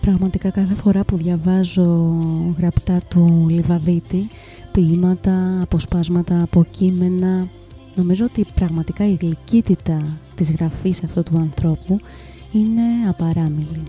πραγματικά 0.00 0.50
κάθε 0.50 0.74
φορά 0.74 1.04
που 1.04 1.16
διαβάζω 1.16 2.14
γραπτά 2.58 3.00
του 3.08 3.46
Λιβαδίτη 3.48 4.28
ποίηματα, 4.72 5.60
αποσπάσματα 5.62 6.42
από 6.42 6.64
κείμενα 6.70 7.48
νομίζω 7.94 8.24
ότι 8.24 8.46
πραγματικά 8.54 9.06
η 9.06 9.16
γλυκύτητα 9.20 10.02
της 10.34 10.52
γραφής 10.52 11.04
αυτού 11.04 11.22
του 11.22 11.38
ανθρώπου 11.38 12.00
είναι 12.52 12.82
απαράμιλη. 13.08 13.82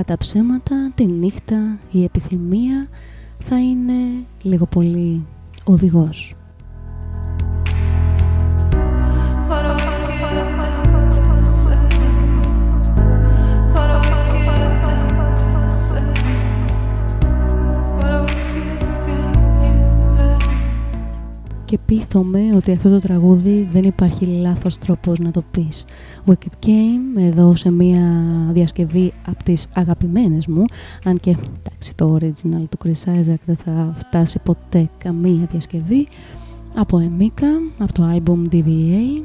Κακά 0.00 0.12
τα 0.12 0.18
ψέματα, 0.18 0.90
τη 0.94 1.06
νύχτα, 1.06 1.78
η 1.90 2.04
επιθυμία 2.04 2.88
θα 3.38 3.60
είναι 3.60 4.24
λίγο 4.42 4.66
πολύ 4.66 5.26
οδηγός. 5.64 6.34
Και 21.70 21.78
πείθομαι 21.86 22.40
ότι 22.56 22.72
αυτό 22.72 22.90
το 22.90 23.00
τραγούδι 23.00 23.68
δεν 23.72 23.84
υπάρχει 23.84 24.24
λάθος 24.24 24.78
τρόπος 24.78 25.18
να 25.18 25.30
το 25.30 25.42
πεις. 25.50 25.84
Wicked 26.26 26.66
Game, 26.66 27.18
εδώ 27.18 27.56
σε 27.56 27.70
μια 27.70 28.02
διασκευή 28.52 29.12
από 29.26 29.44
τις 29.44 29.66
αγαπημένες 29.74 30.46
μου, 30.46 30.64
αν 31.04 31.20
και 31.20 31.30
εντάξει, 31.30 31.94
το 31.94 32.18
original 32.20 32.64
του 32.68 32.78
Chris 32.84 33.08
Isaac 33.08 33.40
δεν 33.44 33.56
θα 33.56 33.94
φτάσει 33.96 34.38
ποτέ 34.38 34.90
καμία 34.98 35.48
διασκευή, 35.50 36.08
από 36.74 36.98
Εμίκα, 36.98 37.48
από 37.78 37.92
το 37.92 38.02
album 38.14 38.54
DVA, 38.54 39.24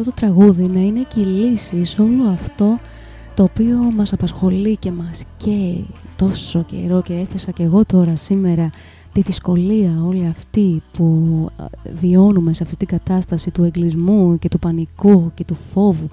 αυτό 0.00 0.10
το 0.10 0.16
τραγούδι 0.20 0.68
να 0.68 0.80
είναι 0.80 1.06
και 1.14 1.20
η 1.20 1.24
λύση 1.24 1.84
σε 1.84 2.02
όλο 2.02 2.28
αυτό 2.28 2.78
το 3.34 3.42
οποίο 3.42 3.76
μας 3.76 4.12
απασχολεί 4.12 4.76
και 4.76 4.90
μας 4.90 5.24
καίει 5.36 5.86
τόσο 6.16 6.62
καιρό 6.62 7.02
και 7.02 7.14
έθεσα 7.14 7.50
και 7.50 7.62
εγώ 7.62 7.84
τώρα 7.84 8.16
σήμερα 8.16 8.70
τη 9.12 9.20
δυσκολία 9.20 10.02
όλη 10.06 10.26
αυτή 10.26 10.82
που 10.92 11.46
βιώνουμε 12.00 12.54
σε 12.54 12.62
αυτή 12.62 12.76
την 12.76 12.86
κατάσταση 12.86 13.50
του 13.50 13.64
εγκλισμού 13.64 14.38
και 14.38 14.48
του 14.48 14.58
πανικού 14.58 15.30
και 15.34 15.44
του 15.44 15.54
φόβου 15.54 16.08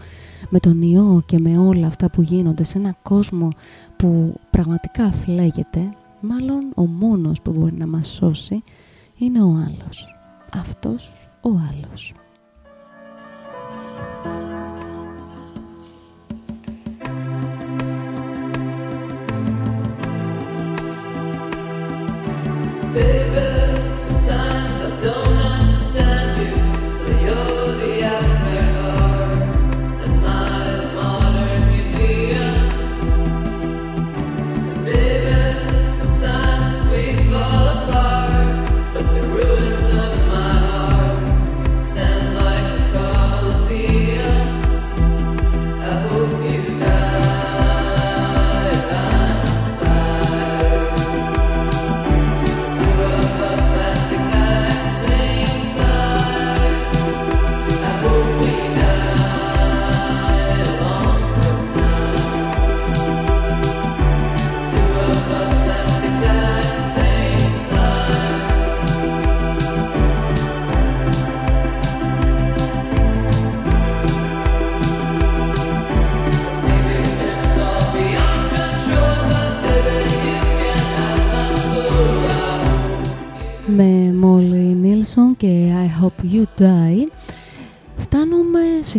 με 0.50 0.60
τον 0.60 0.82
ιό 0.82 1.24
και 1.26 1.40
με 1.40 1.58
όλα 1.58 1.88
αυτά 1.88 2.10
που 2.10 2.22
γίνονται 2.22 2.64
σε 2.64 2.78
ένα 2.78 2.96
κόσμο 3.02 3.50
που 3.96 4.34
πραγματικά 4.50 5.12
φλέγεται 5.12 5.94
μάλλον 6.22 6.72
ο 6.76 6.86
μόνος 6.86 7.42
που 7.42 7.52
μπορεί 7.52 7.76
να 7.78 7.88
μας 7.88 8.08
σώσει 8.08 8.64
είναι 9.18 9.44
ο 9.44 9.50
άλλος 9.50 10.16
αυτός 10.54 11.12
ο 11.42 11.50
άλλος. 11.50 12.14
Και 22.96 23.45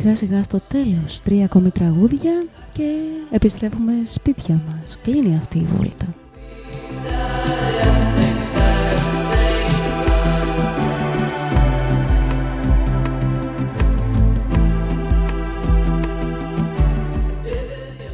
σιγά 0.01 0.17
σιγά 0.17 0.43
στο 0.43 0.59
τέλος. 0.69 1.21
Τρία 1.21 1.45
ακόμη 1.45 1.71
τραγούδια 1.71 2.45
και 2.73 2.99
επιστρέφουμε 3.31 3.93
σπίτια 4.05 4.61
μας. 4.69 4.99
Κλείνει 5.03 5.37
αυτή 5.37 5.59
η 5.59 5.67
βόλτα. 5.77 6.15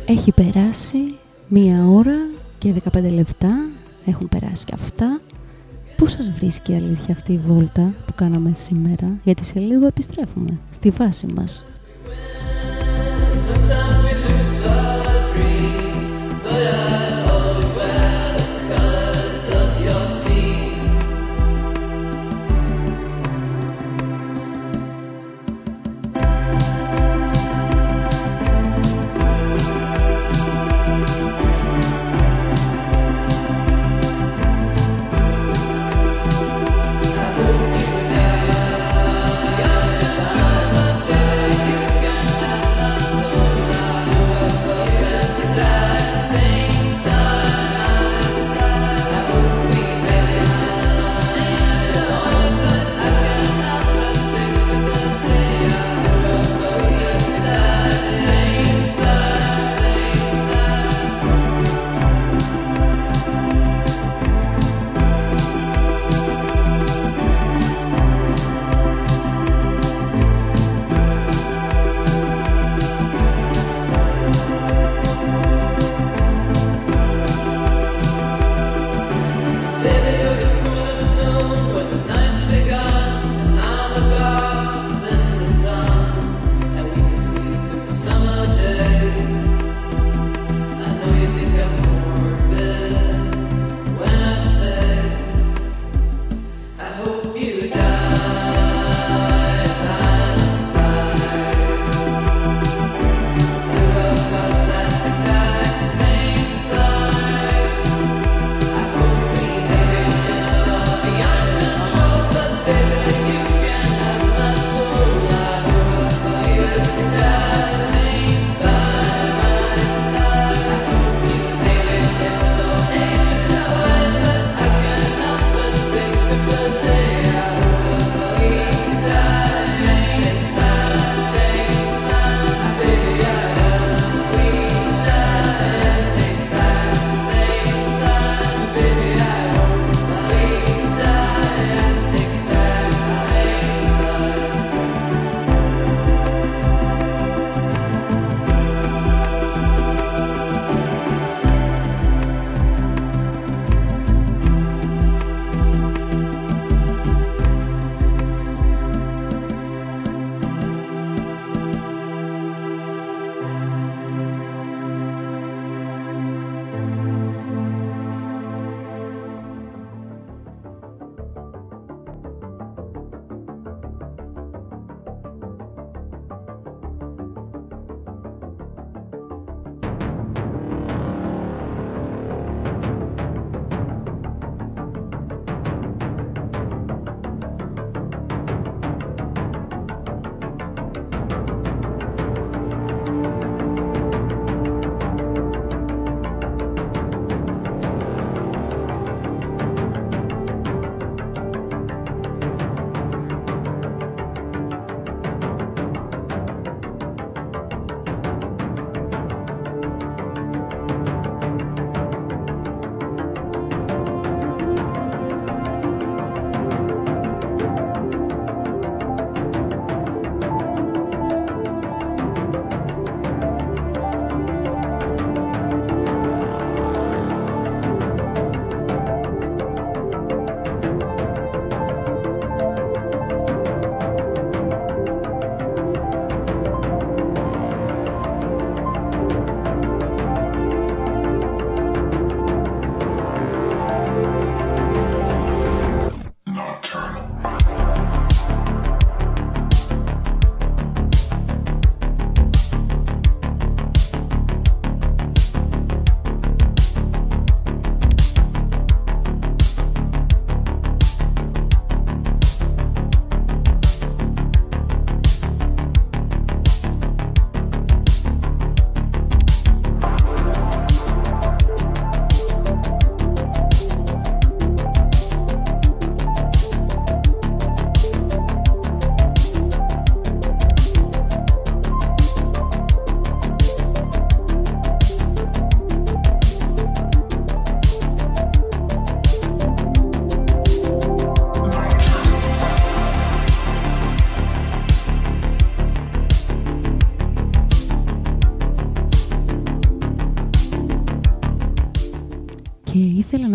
Έχει 0.06 0.32
περάσει 0.32 1.14
μία 1.48 1.86
ώρα 1.86 2.16
και 2.58 2.74
15 2.92 3.12
λεπτά. 3.14 3.68
Έχουν 4.04 4.28
περάσει 4.28 4.64
και 4.64 4.74
αυτά. 4.74 5.20
Πού 5.96 6.06
σας 6.06 6.30
βρίσκει 6.30 6.72
η 6.72 6.74
αλήθεια 6.74 7.14
αυτή 7.14 7.32
η 7.32 7.38
βόλτα 7.38 7.94
που 8.06 8.14
κάναμε 8.14 8.50
σήμερα, 8.54 9.18
γιατί 9.22 9.44
σε 9.44 9.58
λίγο 9.58 9.86
επιστρέφουμε 9.86 10.58
στη 10.70 10.90
βάση 10.90 11.26
μας. 11.26 11.64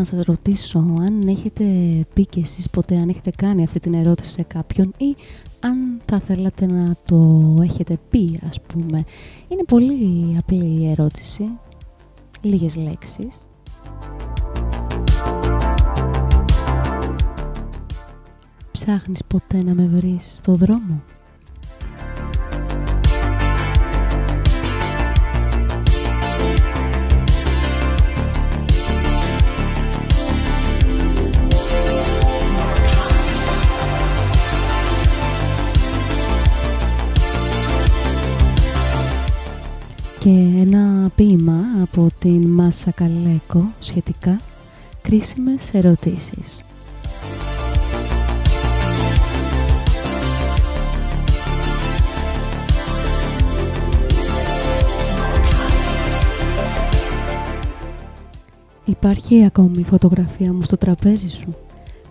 Σας 0.07 0.25
ρωτήσω 0.25 0.79
αν 0.79 1.27
έχετε 1.27 1.63
πει 2.13 2.25
και 2.25 2.39
εσείς 2.39 2.69
ποτέ, 2.69 2.97
αν 2.97 3.09
έχετε 3.09 3.31
κάνει 3.37 3.63
αυτή 3.63 3.79
την 3.79 3.93
ερώτηση 3.93 4.31
σε 4.31 4.43
κάποιον 4.43 4.93
ή 4.97 5.15
αν 5.59 6.01
θα 6.05 6.19
θέλατε 6.19 6.65
να 6.65 6.95
το 7.05 7.55
έχετε 7.61 7.97
πει 8.09 8.39
ας 8.47 8.61
πούμε. 8.61 9.03
Είναι 9.47 9.63
πολύ 9.67 10.35
απλή 10.39 10.65
η 10.65 10.89
ερώτηση, 10.89 11.43
λίγες 12.41 12.75
λέξεις. 12.75 13.41
Ψάχνεις 18.71 19.23
ποτέ 19.27 19.63
να 19.63 19.73
με 19.73 19.87
βρεις 19.87 20.37
στο 20.37 20.55
δρόμο; 20.55 21.03
Και 40.27 40.59
ένα 40.61 41.09
ποίημα 41.15 41.59
από 41.81 42.07
την 42.19 42.47
Μάσα 42.47 42.91
Καλέκο 42.91 43.71
σχετικά 43.79 44.39
κρίσιμες 45.01 45.73
ερωτήσεις. 45.73 46.63
Υπάρχει 58.85 59.45
ακόμη 59.45 59.83
φωτογραφία 59.83 60.53
μου 60.53 60.63
στο 60.63 60.77
τραπέζι 60.77 61.29
σου; 61.29 61.66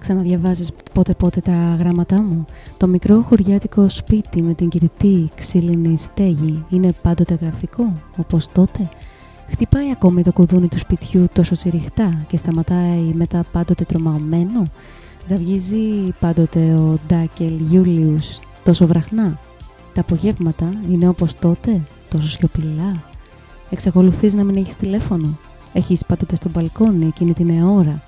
Ξαναδιαβάζεις 0.07 0.71
πότε 0.93 1.15
πότε 1.15 1.41
τα 1.41 1.77
γράμματά 1.79 2.23
μου. 2.23 2.45
Το 2.77 2.87
μικρό 2.87 3.23
χωριάτικο 3.23 3.89
σπίτι 3.89 4.43
με 4.43 4.55
την 4.55 4.69
κυριτή 4.69 5.31
ξύλινη 5.35 5.99
στέγη 5.99 6.65
είναι 6.69 6.93
πάντοτε 7.03 7.39
γραφικό, 7.41 7.93
όπως 8.17 8.53
τότε. 8.53 8.89
Χτυπάει 9.49 9.91
ακόμη 9.91 10.23
το 10.23 10.33
κουδούνι 10.33 10.69
του 10.69 10.79
σπιτιού 10.79 11.27
τόσο 11.33 11.55
τσιριχτά 11.55 12.25
και 12.29 12.37
σταματάει 12.37 13.13
μετά 13.15 13.45
πάντοτε 13.53 13.85
τρομαγμένο. 13.85 14.63
Γαυγίζει 15.29 16.13
πάντοτε 16.21 16.75
ο 16.75 16.99
Ντάκελ 17.07 17.55
Γιούλιους 17.61 18.41
τόσο 18.65 18.87
βραχνά. 18.87 19.39
Τα 19.93 20.01
απογεύματα 20.01 20.73
είναι 20.91 21.09
όπως 21.09 21.35
τότε, 21.35 21.81
τόσο 22.11 22.29
σιωπηλά. 22.29 23.03
Εξακολουθείς 23.71 24.35
να 24.35 24.45
μην 24.45 24.57
έχεις 24.57 24.77
τηλέφωνο. 24.77 25.39
Έχεις 25.73 26.05
πάντοτε 26.07 26.37
στο 26.37 26.49
μπαλκόνι 26.49 27.07
εκείνη 27.07 27.33
την 27.33 27.63
ώρα 27.63 28.03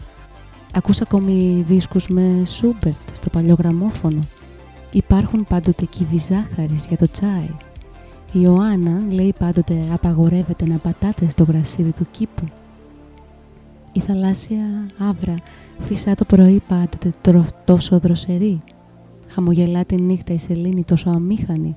Ακούς 0.75 1.01
ακόμη 1.01 1.65
δίσκους 1.67 2.09
με 2.09 2.43
Σούμπερτ 2.45 3.09
στο 3.13 3.31
παλιό 3.31 3.55
γραμμόφωνο. 3.59 4.21
Υπάρχουν 4.93 5.45
πάντοτε 5.45 5.85
κύβοι 5.85 6.19
ζάχαρης 6.19 6.87
για 6.87 6.97
το 6.97 7.11
τσάι. 7.11 7.51
Η 8.33 8.41
Ιωάννα 8.43 9.03
λέει 9.11 9.35
πάντοτε 9.39 9.85
απαγορεύεται 9.93 10.67
να 10.67 10.77
πατάτε 10.77 11.29
στο 11.31 11.45
γρασίδι 11.45 11.93
του 11.93 12.07
κήπου. 12.11 12.45
Η 13.93 14.01
θαλάσσια 14.01 14.65
άβρα 14.99 15.35
φυσά 15.79 16.15
το 16.15 16.25
πρωί 16.25 16.63
πάντοτε 16.69 17.13
τόσο 17.65 17.99
δροσερή. 17.99 18.63
Χαμογελά 19.29 19.85
τη 19.85 20.01
νύχτα 20.01 20.33
η 20.33 20.39
σελήνη 20.39 20.85
τόσο 20.85 21.11
αμήχανη. 21.11 21.77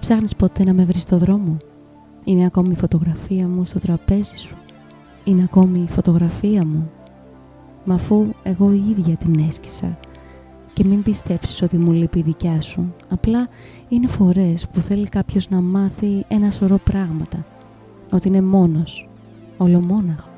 Ψάχνεις 0.00 0.36
ποτέ 0.36 0.64
να 0.64 0.72
με 0.72 0.84
βρεις 0.84 1.02
στο 1.02 1.18
δρόμο. 1.18 1.56
Είναι 2.24 2.44
ακόμη 2.44 2.72
η 2.72 2.76
φωτογραφία 2.76 3.48
μου 3.48 3.64
στο 3.64 3.78
τραπέζι 3.78 4.36
σου. 4.36 4.54
Είναι 5.24 5.42
ακόμη 5.42 5.78
η 5.78 5.92
φωτογραφία 5.92 6.66
μου 6.66 6.90
Μα 7.84 7.94
αφού 7.94 8.26
εγώ 8.42 8.72
η 8.72 8.82
ίδια 8.90 9.16
την 9.16 9.44
έσκησα 9.48 9.98
και 10.72 10.84
μην 10.84 11.02
πιστέψεις 11.02 11.62
ότι 11.62 11.78
μου 11.78 11.92
λείπει 11.92 12.18
η 12.18 12.22
δικιά 12.22 12.60
σου. 12.60 12.94
Απλά 13.08 13.48
είναι 13.88 14.06
φορές 14.06 14.66
που 14.72 14.80
θέλει 14.80 15.08
κάποιος 15.08 15.48
να 15.48 15.60
μάθει 15.60 16.24
ένα 16.28 16.50
σωρό 16.50 16.78
πράγματα. 16.84 17.44
Ότι 18.10 18.28
είναι 18.28 18.42
μόνος, 18.42 19.08
ολομόναχος. 19.56 20.28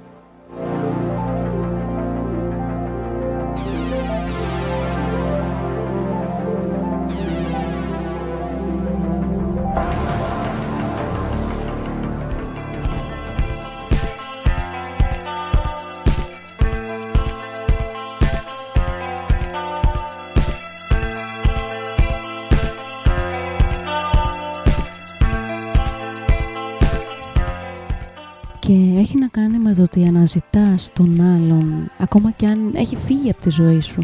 Ότι 29.78 30.06
αναζητάς 30.06 30.90
τον 30.92 31.20
άλλον, 31.20 31.90
ακόμα 31.98 32.30
και 32.30 32.46
αν 32.46 32.72
έχει 32.74 32.96
φύγει 32.96 33.30
από 33.30 33.40
τη 33.40 33.50
ζωή 33.50 33.80
σου, 33.80 34.00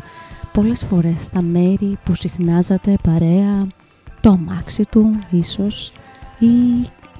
πολλές 0.52 0.84
φορές 0.84 1.20
στα 1.20 1.42
μέρη 1.42 1.98
που 2.04 2.14
συχνάζατε 2.14 2.96
παρέα, 3.02 3.66
το 4.20 4.30
αμάξι 4.30 4.84
του 4.90 5.18
ίσως 5.30 5.92
ή 6.38 6.46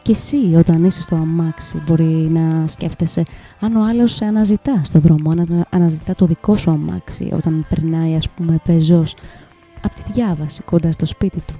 και 0.02 0.12
εσύ 0.12 0.54
όταν 0.56 0.84
είσαι 0.84 1.02
στο 1.02 1.14
αμάξι 1.14 1.82
μπορεί 1.86 2.04
να 2.04 2.66
σκέφτεσαι 2.66 3.22
αν 3.60 3.76
ο 3.76 3.84
άλλος 3.84 4.14
σε 4.14 4.24
αναζητά 4.24 4.80
στον 4.84 5.00
δρόμο, 5.00 5.30
αν 5.30 5.66
αναζητά 5.70 6.14
το 6.14 6.26
δικό 6.26 6.56
σου 6.56 6.70
αμάξι 6.70 7.30
όταν 7.32 7.66
περνάει 7.68 8.14
ας 8.14 8.28
πούμε 8.28 8.60
πεζός 8.64 9.14
από 9.82 9.94
τη 9.94 10.12
διάβαση 10.12 10.62
κοντά 10.62 10.92
στο 10.92 11.06
σπίτι 11.06 11.40
του. 11.46 11.54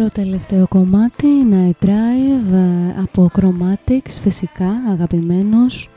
Προτελευταίο 0.00 0.68
κομμάτι 0.68 1.26
Night 1.50 1.84
Drive 1.84 2.52
ε, 2.52 3.00
από 3.00 3.30
Chromatics 3.34 4.10
φυσικά 4.20 4.68
αγαπημένος 4.90 5.88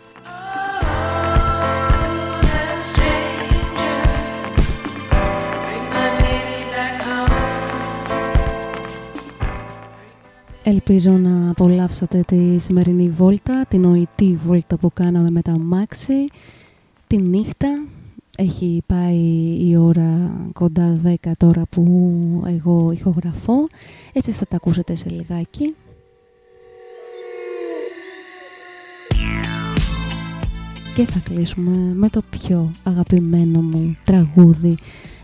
Ελπίζω 10.63 11.11
να 11.11 11.49
απολαύσατε 11.49 12.23
τη 12.27 12.59
σημερινή 12.59 13.09
βόλτα, 13.09 13.65
την 13.67 13.85
οητή 13.85 14.39
βόλτα 14.45 14.77
που 14.77 14.93
κάναμε 14.93 15.31
με 15.31 15.41
τα 15.41 15.59
μάξι, 15.59 16.27
τη 17.07 17.17
νύχτα. 17.17 17.67
Έχει 18.37 18.83
πάει 18.85 19.17
η 19.59 19.75
ώρα 19.77 20.31
κοντά 20.53 20.99
10 21.05 21.31
τώρα 21.37 21.61
που 21.69 21.83
εγώ 22.45 22.91
ηχογραφώ, 22.91 23.67
έτσι 24.13 24.31
θα 24.31 24.45
τα 24.45 24.55
ακούσετε 24.55 24.95
σε 24.95 25.09
λιγάκι. 25.09 25.75
Και 30.95 31.05
θα 31.05 31.19
κλείσουμε 31.19 31.93
με 31.93 32.09
το 32.09 32.21
πιο 32.29 32.73
αγαπημένο 32.83 33.61
μου 33.61 33.97
τραγούδι 34.03 34.77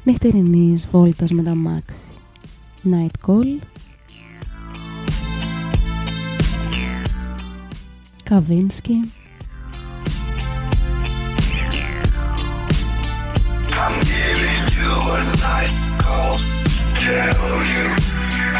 νυχτερινής 0.04 0.88
βόλτας 0.88 1.32
με 1.32 1.44
τα 1.44 1.56
μάξι. 1.56 2.12
Night 2.84 3.28
Call 3.28 3.60
Kavinsky. 8.30 9.19
I'm 13.82 13.98
giving 14.02 14.64
you 14.78 14.92
a 14.92 15.24
night 15.40 15.72
call 16.02 16.38
tell 16.96 17.64
you 17.64 17.88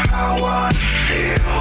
how 0.08 0.38
I 0.42 0.72
feel. 0.72 1.60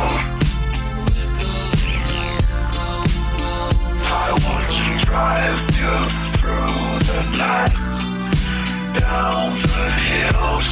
I 4.02 4.32
want 4.46 4.70
to 4.80 5.06
drive 5.06 5.60
you 5.78 5.96
through 6.38 6.80
the 7.10 7.22
night, 7.38 7.76
down 8.94 9.52
the 9.76 9.88
hills. 10.08 10.68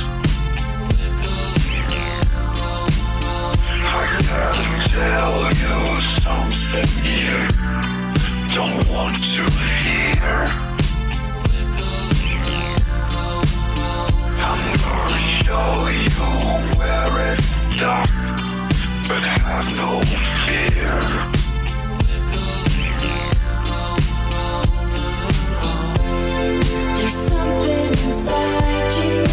I 3.84 4.03
gotta 4.31 4.68
tell 4.88 5.39
you 5.61 6.01
something 6.23 6.91
you 7.03 7.38
don't 8.55 8.88
want 8.88 9.22
to 9.22 9.43
hear. 9.84 10.76
I'm 14.39 14.61
gonna 14.77 15.19
show 15.43 15.88
you 15.88 16.09
where 16.77 17.34
it's 17.34 17.51
dark, 17.80 18.09
but 19.07 19.22
have 19.23 19.68
no 19.76 20.01
fear. 20.45 20.97
There's 26.97 27.14
something 27.14 27.88
inside 28.05 28.93
you. 29.03 29.23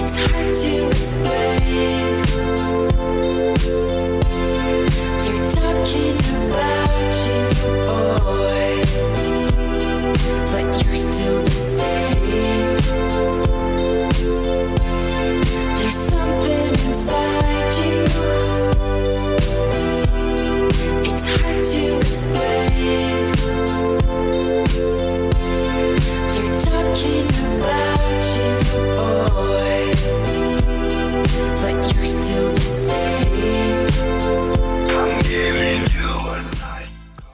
It's 0.00 0.16
hard 0.26 0.50
to 0.54 0.72
explain. 0.88 2.22
They're 5.22 5.48
talking 5.50 6.18
about 6.46 7.14
you, 7.26 7.42
boy, 7.86 8.57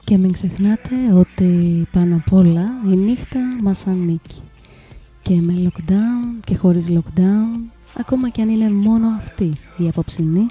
Και 0.03 0.17
μην 0.17 0.31
ξεχνάτε 0.31 0.95
ότι 1.13 1.87
πάνω 1.91 2.15
απ' 2.15 2.33
όλα 2.33 2.71
η 2.91 2.95
νύχτα 2.95 3.39
μας 3.61 3.87
ανήκει. 3.87 4.41
Και 5.21 5.41
με 5.41 5.53
lockdown 5.65 6.39
και 6.45 6.55
χωρίς 6.55 6.87
lockdown, 6.89 7.71
ακόμα 7.97 8.29
και 8.29 8.41
αν 8.41 8.49
είναι 8.49 8.71
μόνο 8.71 9.07
αυτή 9.17 9.53
η 9.77 9.87
απόψινή, 9.87 10.45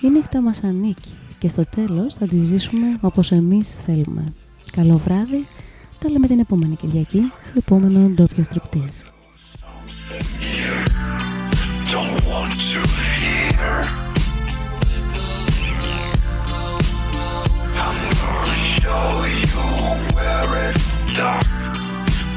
η 0.00 0.08
νύχτα 0.08 0.40
μας 0.40 0.62
ανήκει. 0.64 1.14
Και 1.38 1.48
στο 1.48 1.64
τέλος 1.76 2.14
θα 2.14 2.26
τη 2.26 2.44
ζήσουμε 2.44 2.98
όπως 3.00 3.32
εμείς 3.32 3.68
θέλουμε. 3.68 4.34
Καλό 4.72 4.96
βράδυ, 4.96 5.46
τα 5.98 6.10
λέμε 6.10 6.26
την 6.26 6.38
επόμενη 6.38 6.76
Κυριακή 6.76 7.32
στο 7.42 7.54
επόμενο 7.56 8.08
ντόπιο 8.08 8.44
στριπτής. 8.44 9.02
don't 11.88 12.24
want 12.26 12.52
to 12.60 12.80
hear. 12.96 13.74
I'm 17.84 17.98
gonna 18.22 18.58
show 18.76 19.06
you 19.42 19.62
where 20.16 20.70
it's 20.70 20.88
dark, 21.16 21.46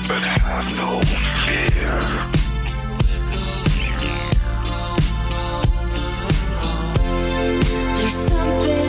but 0.08 0.22
have 0.24 0.68
no 0.84 1.02
fear. 1.44 1.98
There's 7.98 8.14
something 8.14 8.89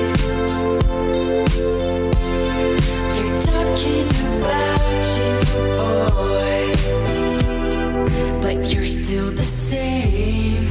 about 3.87 5.17
you, 5.17 5.33
boy, 5.77 6.73
but 8.41 8.71
you're 8.71 8.85
still 8.85 9.31
the 9.31 9.43
same. 9.43 10.67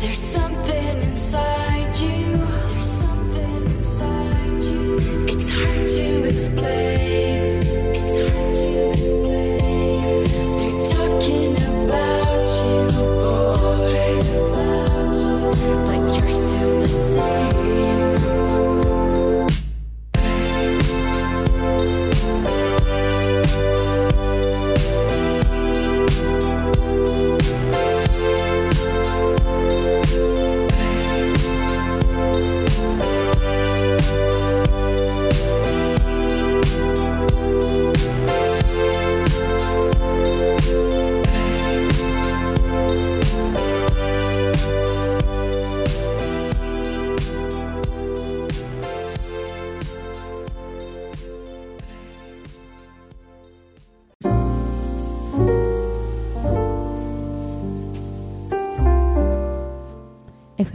There's 0.00 0.18
something 0.18 1.02
inside 1.02 1.96
you. 1.98 2.36
There's 2.68 2.84
something 2.84 3.66
inside 3.66 4.62
you. 4.64 5.26
It's 5.28 5.50
hard 5.50 5.86
to 5.86 6.24
explain. 6.24 7.07